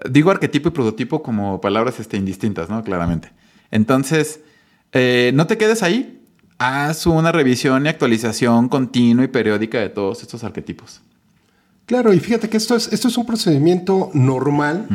Digo 0.09 0.31
arquetipo 0.31 0.69
y 0.69 0.73
prototipo 0.73 1.23
como 1.23 1.61
palabras 1.61 2.01
este, 2.01 2.17
indistintas, 2.17 2.71
¿no? 2.71 2.83
Claramente. 2.83 3.33
Entonces, 3.71 4.41
eh, 4.93 5.33
no 5.35 5.47
te 5.47 5.59
quedes 5.59 5.83
ahí. 5.83 6.23
Haz 6.59 7.07
una 7.07 7.33
revisión 7.33 7.87
y 7.87 7.89
actualización 7.89 8.69
continua 8.69 9.25
y 9.25 9.29
periódica 9.29 9.81
de 9.81 9.89
todos 9.89 10.23
estos 10.23 10.45
arquetipos. 10.45 11.03
Claro, 11.87 12.13
y 12.13 12.21
fíjate 12.21 12.49
que 12.49 12.57
esto 12.57 12.77
es, 12.77 12.93
esto 12.93 13.09
es 13.09 13.17
un 13.17 13.27
procedimiento 13.27 14.11
normal 14.15 14.87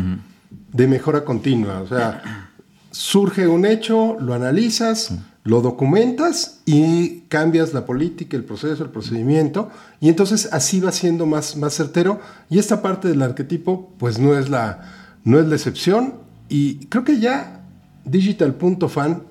de 0.72 0.88
mejora 0.88 1.26
continua. 1.26 1.82
O 1.82 1.88
sea, 1.88 2.50
surge 2.92 3.48
un 3.48 3.66
hecho, 3.66 4.18
lo 4.20 4.34
analizas, 4.34 5.14
lo 5.48 5.62
documentas 5.62 6.60
y 6.66 7.22
cambias 7.30 7.74
la 7.74 7.86
política, 7.86 8.36
el 8.36 8.44
proceso, 8.44 8.84
el 8.84 8.90
procedimiento, 8.90 9.70
y 10.02 10.10
entonces 10.10 10.50
así 10.52 10.82
va 10.82 10.92
siendo 10.92 11.26
más, 11.26 11.56
más 11.56 11.74
certero. 11.74 12.20
Y 12.50 12.60
esta 12.60 12.82
parte 12.82 13.08
del 13.08 13.22
arquetipo, 13.22 13.94
pues 13.98 14.20
no 14.20 14.38
es 14.38 14.50
la, 14.50 14.82
no 15.24 15.40
es 15.40 15.48
la 15.48 15.56
excepción. 15.56 16.16
Y 16.50 16.88
creo 16.88 17.06
que 17.06 17.22
ya 17.22 17.62
digital.fan 18.04 19.24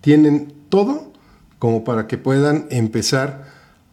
tienen 0.00 0.54
todo 0.68 1.12
como 1.58 1.82
para 1.82 2.06
que 2.06 2.18
puedan 2.18 2.66
empezar 2.70 3.46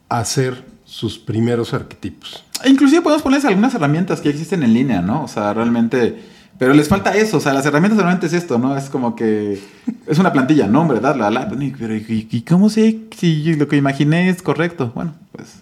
a 0.10 0.20
hacer 0.20 0.64
sus 0.86 1.18
primeros 1.18 1.74
arquetipos. 1.74 2.46
E 2.64 2.70
inclusive 2.70 3.02
podemos 3.02 3.24
ponerles 3.24 3.46
algunas 3.46 3.74
herramientas 3.74 4.22
que 4.22 4.30
existen 4.30 4.62
en 4.62 4.72
línea, 4.76 5.02
¿no? 5.02 5.24
O 5.24 5.28
sea, 5.28 5.52
realmente... 5.52 6.33
Pero 6.64 6.76
les 6.76 6.88
falta 6.88 7.14
eso, 7.14 7.36
o 7.36 7.40
sea, 7.42 7.52
las 7.52 7.66
herramientas 7.66 7.98
realmente 7.98 8.28
es 8.28 8.32
esto, 8.32 8.58
¿no? 8.58 8.78
Es 8.78 8.90
como 8.90 9.18
que 9.18 9.62
es 10.08 10.18
una 10.18 10.32
plantilla, 10.32 10.66
nombre, 10.66 11.02
darle 11.02 11.26
a 11.26 11.30
la... 11.30 11.50
Pero 11.50 11.94
¿y 11.94 12.46
cómo 12.48 12.70
sé 12.70 13.02
si 13.18 13.54
lo 13.56 13.68
que 13.68 13.76
imaginé 13.76 14.30
es 14.30 14.42
correcto? 14.42 14.94
Bueno, 14.96 15.14
pues 15.34 15.56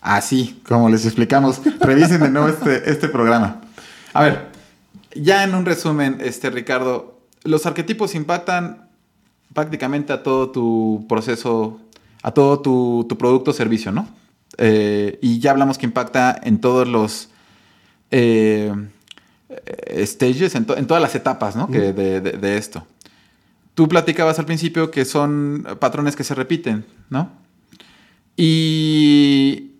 así, 0.00 0.60
como 0.68 0.88
les 0.88 1.06
explicamos. 1.06 1.60
Revisen 1.80 2.20
de 2.20 2.30
nuevo 2.30 2.46
este, 2.46 2.88
este 2.88 3.08
programa. 3.08 3.62
A 4.12 4.22
ver, 4.22 4.46
ya 5.16 5.42
en 5.42 5.56
un 5.56 5.64
resumen, 5.64 6.18
este 6.20 6.50
Ricardo, 6.50 7.18
los 7.42 7.66
arquetipos 7.66 8.14
impactan 8.14 8.86
prácticamente 9.54 10.12
a 10.12 10.22
todo 10.22 10.50
tu 10.50 11.04
proceso, 11.08 11.80
a 12.22 12.30
todo 12.30 12.60
tu, 12.60 13.06
tu 13.08 13.18
producto 13.18 13.50
o 13.50 13.54
servicio, 13.54 13.90
¿no? 13.90 14.06
Eh, 14.58 15.18
y 15.20 15.40
ya 15.40 15.50
hablamos 15.50 15.78
que 15.78 15.86
impacta 15.86 16.40
en 16.44 16.60
todos 16.60 16.86
los 16.86 17.30
eh, 18.12 18.72
stages, 20.04 20.54
en, 20.54 20.64
todas 20.64 21.02
las 21.02 21.14
etapas 21.14 21.56
¿no? 21.56 21.68
que 21.68 21.92
de, 21.92 22.20
de, 22.20 22.56
esto. 22.56 22.86
Tú 23.74 23.88
platicabas 23.88 24.38
al 24.38 24.46
principio 24.46 24.90
que 24.90 25.04
son 25.04 25.66
patrones 25.80 26.16
que 26.16 26.24
se 26.24 26.34
repiten, 26.34 26.84
¿no? 27.10 27.30
Y 28.36 29.72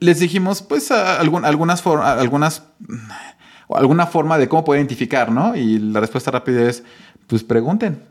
les 0.00 0.20
dijimos, 0.20 0.62
pues, 0.62 0.90
algún, 0.90 1.44
algunas, 1.44 1.84
algunas, 1.86 2.62
alguna 3.68 4.06
forma 4.06 4.38
de 4.38 4.48
cómo 4.48 4.64
poder 4.64 4.80
identificar, 4.80 5.30
¿no? 5.32 5.56
Y 5.56 5.78
la 5.78 6.00
respuesta 6.00 6.30
rápida 6.30 6.68
es, 6.68 6.84
pues 7.26 7.42
pregunten, 7.42 8.02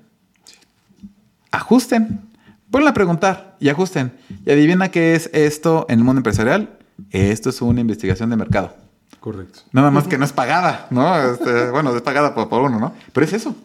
ajusten. 1.51 2.21
Ponle 2.69 2.89
a 2.89 2.93
preguntar 2.93 3.55
y 3.61 3.69
ajusten. 3.69 4.11
Y 4.45 4.51
adivina 4.51 4.91
qué 4.91 5.15
es 5.15 5.29
esto 5.33 5.85
en 5.87 5.99
el 5.99 6.05
mundo 6.05 6.19
empresarial. 6.19 6.77
Esto 7.11 7.49
es 7.49 7.61
una 7.61 7.79
investigación 7.79 8.29
de 8.29 8.35
mercado. 8.35 8.86
Correcto. 9.19 9.59
Nada 9.71 9.91
más 9.91 10.07
que 10.07 10.17
no 10.17 10.25
es 10.25 10.33
pagada, 10.33 10.87
¿no? 10.89 11.17
Este, 11.31 11.69
bueno, 11.71 11.95
es 11.95 12.01
pagada 12.01 12.33
por, 12.33 12.61
uno, 12.61 12.79
¿no? 12.79 12.93
Pero 13.13 13.25
es 13.25 13.33
eso, 13.33 13.55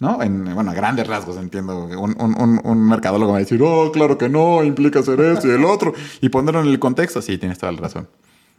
¿no? 0.00 0.22
En, 0.22 0.54
bueno, 0.54 0.70
a 0.70 0.74
grandes 0.74 1.06
rasgos 1.06 1.36
entiendo. 1.36 1.84
Un, 1.84 2.16
un, 2.20 2.60
un, 2.62 2.88
mercadólogo 2.88 3.32
va 3.32 3.38
a 3.38 3.40
decir, 3.40 3.60
oh, 3.62 3.90
claro 3.92 4.16
que 4.16 4.28
no, 4.28 4.62
implica 4.62 5.00
hacer 5.00 5.20
esto 5.20 5.48
y 5.48 5.50
el 5.50 5.64
otro. 5.64 5.92
Y 6.20 6.28
ponerlo 6.28 6.60
en 6.60 6.68
el 6.68 6.78
contexto, 6.78 7.20
sí, 7.20 7.38
tienes 7.38 7.58
toda 7.58 7.72
la 7.72 7.80
razón. 7.80 8.08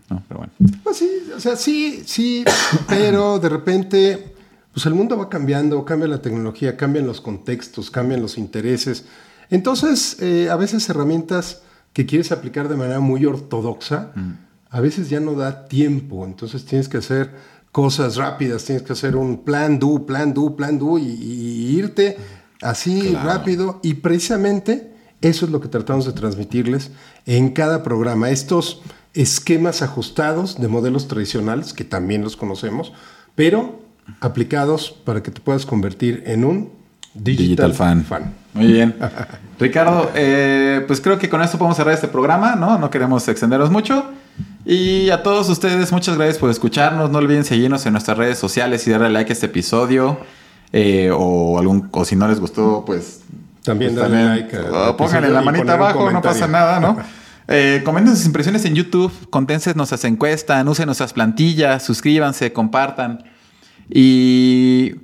No, 0.10 0.22
pero 0.28 0.40
bueno. 0.42 0.54
Pues 0.84 0.98
sí, 0.98 1.10
o 1.36 1.40
sea, 1.40 1.56
sí, 1.56 2.04
sí, 2.06 2.44
pero 2.88 3.40
de 3.40 3.50
repente, 3.50 4.36
pues 4.74 4.86
el 4.86 4.94
mundo 4.94 5.18
va 5.18 5.30
cambiando, 5.30 5.84
cambia 5.86 6.08
la 6.08 6.22
tecnología, 6.22 6.78
cambian 6.78 7.08
los 7.08 7.22
contextos, 7.22 7.90
cambian 7.90 8.22
los 8.22 8.38
intereses. 8.38 9.06
Entonces, 9.50 10.18
eh, 10.22 10.50
a 10.52 10.56
veces 10.56 10.88
herramientas 10.90 11.62
que 11.94 12.06
quieres 12.06 12.32
aplicar 12.32 12.68
de 12.68 12.76
manera 12.76 13.00
muy 13.00 13.26
ortodoxa, 13.26 14.12
mm. 14.16 14.45
A 14.76 14.82
veces 14.82 15.10
ya 15.10 15.22
no 15.22 15.36
da 15.36 15.70
tiempo. 15.70 16.26
Entonces 16.26 16.66
tienes 16.66 16.90
que 16.90 16.98
hacer 16.98 17.32
cosas 17.72 18.18
rápidas, 18.18 18.66
tienes 18.66 18.84
que 18.84 18.92
hacer 18.92 19.16
un 19.16 19.46
plan 19.46 19.80
do, 19.80 20.06
plan 20.06 20.34
do, 20.34 20.54
plan 20.58 20.78
do 20.78 20.98
y, 20.98 21.78
irte 21.78 22.18
así 22.62 23.14
rápido. 23.24 23.80
Y 23.84 23.94
precisamente 23.96 24.92
eso 25.22 25.46
es 25.46 25.52
lo 25.54 25.62
que 25.62 25.70
tratamos 25.70 26.06
de 26.06 26.12
transmitirles 26.12 26.92
en 27.26 27.52
cada 27.52 27.84
programa. 27.84 28.32
Estos 28.32 28.82
esquemas 29.14 29.82
ajustados 29.82 30.60
de 30.60 30.68
modelos 30.68 31.08
tradicionales, 31.08 31.72
que 31.72 31.86
también 31.86 32.22
los 32.22 32.36
conocemos, 32.36 32.92
pero 33.34 33.80
aplicados 34.20 34.92
para 35.06 35.24
que 35.24 35.32
te 35.32 35.40
puedas 35.40 35.66
convertir 35.66 36.22
en 36.26 36.44
un 36.44 36.70
digital, 37.14 37.74
fan. 37.74 38.06
Muy 38.54 38.74
bien. 38.74 38.94
Ricardo, 39.58 40.12
eh, 40.16 40.84
pues 40.86 41.00
creo 41.00 41.18
que 41.18 41.30
con 41.30 41.42
esto 41.42 41.58
podemos 41.58 41.78
cerrar 41.78 41.94
este 41.94 42.10
programa, 42.10 42.58
¿no? 42.58 42.78
No 42.78 42.90
queremos 42.90 43.26
extendernos 43.30 43.72
mucho. 43.72 44.12
Y 44.66 45.10
a 45.12 45.22
todos 45.22 45.48
ustedes, 45.50 45.92
muchas 45.92 46.18
gracias 46.18 46.38
por 46.40 46.50
escucharnos. 46.50 47.12
No 47.12 47.20
olviden 47.20 47.44
seguirnos 47.44 47.86
en 47.86 47.94
nuestras 47.94 48.18
redes 48.18 48.40
sociales 48.40 48.86
y 48.88 48.92
darle 48.92 49.10
like 49.10 49.32
a 49.32 49.34
este 49.34 49.46
episodio. 49.46 50.18
Eh, 50.74 51.12
o, 51.14 51.60
algún, 51.60 51.90
o 51.92 52.04
si 52.04 52.16
no 52.16 52.28
les 52.28 52.40
gustó, 52.40 52.84
pues. 52.86 53.22
También 53.64 53.94
pues, 53.94 54.02
darle 54.02 54.26
like. 54.26 54.58
A, 54.58 54.98
pónganle 54.98 55.30
la 55.30 55.42
manita 55.42 55.74
abajo, 55.74 56.12
no 56.12 56.22
pasa 56.22 56.48
nada, 56.48 56.80
¿no? 56.80 56.98
Eh, 57.48 57.84
comenten 57.86 58.16
sus 58.16 58.26
impresiones 58.26 58.66
en 58.66 58.74
YouTube, 58.74 59.12
conténsenos 59.30 59.76
nuestras 59.76 60.04
encuestas, 60.06 60.66
usen 60.66 60.88
nuestras 60.88 61.14
plantillas, 61.14 61.84
suscríbanse, 61.84 62.52
compartan. 62.52 63.24
Y 63.88 64.96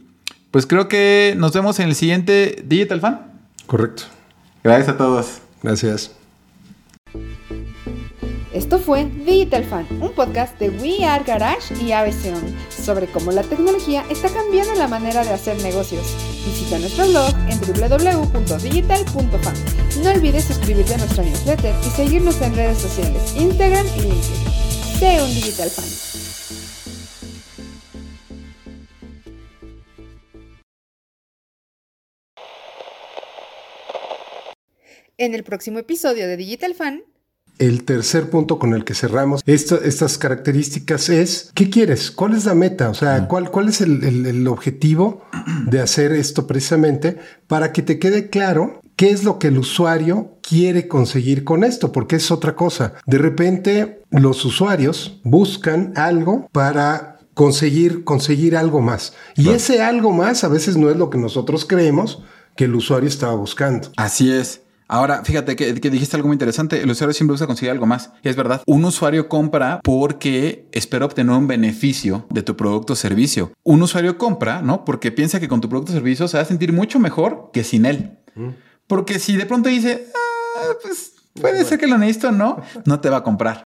pues 0.50 0.66
creo 0.66 0.88
que 0.88 1.36
nos 1.38 1.54
vemos 1.54 1.80
en 1.80 1.90
el 1.90 1.96
siguiente 1.96 2.64
Digital 2.66 3.00
Fan. 3.00 3.22
Correcto. 3.68 4.04
Gracias 4.64 4.90
a 4.90 4.98
todos. 4.98 5.42
Gracias. 5.62 6.16
Esto 8.54 8.80
fue 8.80 9.06
Digital 9.06 9.64
Fan, 9.64 9.88
un 10.02 10.12
podcast 10.12 10.60
de 10.60 10.70
We 10.70 11.06
Are 11.06 11.24
Garage 11.24 11.74
y 11.82 11.94
ABC 11.94 12.36
sobre 12.70 13.08
cómo 13.08 13.32
la 13.32 13.44
tecnología 13.44 14.04
está 14.10 14.28
cambiando 14.28 14.76
la 14.76 14.90
manera 14.90 15.24
de 15.24 15.30
hacer 15.30 15.56
negocios. 15.64 16.06
Visita 16.46 16.78
nuestro 16.78 17.08
blog 17.08 17.34
en 17.48 17.58
www.digital.fan. 17.62 19.56
No 20.04 20.10
olvides 20.10 20.44
suscribirte 20.44 20.96
a 20.96 20.98
nuestra 20.98 21.24
newsletter 21.24 21.74
y 21.80 21.90
seguirnos 21.92 22.42
en 22.42 22.54
redes 22.54 22.80
sociales, 22.80 23.36
Instagram 23.38 23.88
y 23.96 24.02
LinkedIn. 24.02 24.52
Sé 25.00 25.24
un 25.24 25.34
Digital 25.34 25.70
Fan. 25.70 25.86
En 35.18 35.36
el 35.36 35.46
próximo 35.46 35.80
episodio 35.80 36.28
de 36.28 36.36
Digital 36.36 36.74
Fan. 36.74 37.11
El 37.62 37.84
tercer 37.84 38.32
punto 38.32 38.58
con 38.58 38.74
el 38.74 38.84
que 38.84 38.96
cerramos 38.96 39.44
estas 39.46 40.18
características 40.18 41.10
es, 41.10 41.52
¿qué 41.54 41.70
quieres? 41.70 42.10
¿Cuál 42.10 42.34
es 42.34 42.46
la 42.46 42.56
meta? 42.56 42.90
O 42.90 42.96
sea, 42.96 43.28
¿cuál, 43.28 43.52
cuál 43.52 43.70
es 43.70 43.82
el, 43.82 44.48
objetivo 44.48 45.22
de 45.68 45.80
hacer 45.80 46.12
esto 46.12 46.48
precisamente 46.48 47.20
para 47.46 47.72
que 47.72 47.84
te 47.84 48.00
quede 48.00 48.32
claro 48.32 48.82
qué 48.96 49.12
es 49.12 49.24
lo 49.24 49.38
que 49.38 49.50
el 49.50 49.60
usuario 49.60 50.40
quiere 50.42 50.88
conseguir 50.88 51.44
con 51.44 51.64
esto? 51.64 51.92
Porque 51.92 52.16
es 52.16 52.32
otra 52.32 52.56
cosa. 52.56 52.94
De 53.06 53.20
repente, 53.20 54.02
los 54.10 54.44
usuarios 54.44 55.20
buscan 55.24 55.94
algo 55.96 56.50
para 56.52 57.20
conseguir, 57.36 58.04
conseguir 58.04 58.58
algo 58.58 58.82
más. 58.82 59.14
Y 59.36 59.50
ese 59.50 59.84
algo 59.84 60.12
más 60.12 60.44
a 60.44 60.48
veces 60.48 60.78
no 60.78 60.90
es 60.90 60.98
lo 60.98 61.12
que 61.12 61.20
nosotros 61.20 61.66
creemos 61.66 62.24
que 62.56 62.64
el 62.64 62.74
usuario 62.74 63.08
estaba 63.08 63.36
buscando. 63.36 63.92
Así 63.98 64.32
es. 64.32 64.62
Ahora, 64.92 65.24
fíjate 65.24 65.56
que, 65.56 65.72
dijiste 65.74 66.18
algo 66.18 66.28
muy 66.28 66.36
interesante. 66.36 66.82
El 66.82 66.92
usuario 66.92 67.14
siempre 67.14 67.32
busca 67.32 67.48
conseguir 67.48 67.72
algo 67.72 67.86
más. 67.86 68.12
Y 68.24 68.28
es 68.28 68.36
verdad. 68.36 68.62
Un 68.66 68.84
usuario 68.84 69.30
compra 69.30 69.80
porque 69.86 70.68
espera 70.74 71.06
obtener 71.06 71.34
un 71.34 71.48
beneficio 71.48 72.26
de 72.30 72.44
tu 72.44 72.58
producto 72.58 72.92
o 72.92 72.96
servicio. 72.98 73.54
Un 73.64 73.82
usuario 73.82 74.18
compra, 74.18 74.62
¿no? 74.62 74.84
Porque 74.84 75.14
piensa 75.14 75.40
que 75.40 75.48
con 75.48 75.62
tu 75.62 75.70
producto 75.70 75.94
o 75.94 75.96
servicio 75.96 76.28
se 76.28 76.36
va 76.36 76.44
a 76.44 76.46
sentir 76.46 76.74
mucho 76.74 77.00
mejor 77.00 77.52
que 77.54 77.64
sin 77.64 77.86
él. 77.86 78.18
Mm. 78.36 78.50
Porque 78.86 79.18
si 79.20 79.38
de 79.38 79.46
pronto 79.46 79.70
dice, 79.70 80.08
ah, 80.14 80.74
pues 80.84 81.14
puede 81.40 81.64
ser 81.64 81.80
que 81.80 81.88
lo 81.88 81.98
necesito, 81.98 82.34
no, 82.34 82.62
no 82.84 83.00
te 83.00 83.10
va 83.10 83.18
a 83.18 83.24
comprar. 83.24 83.64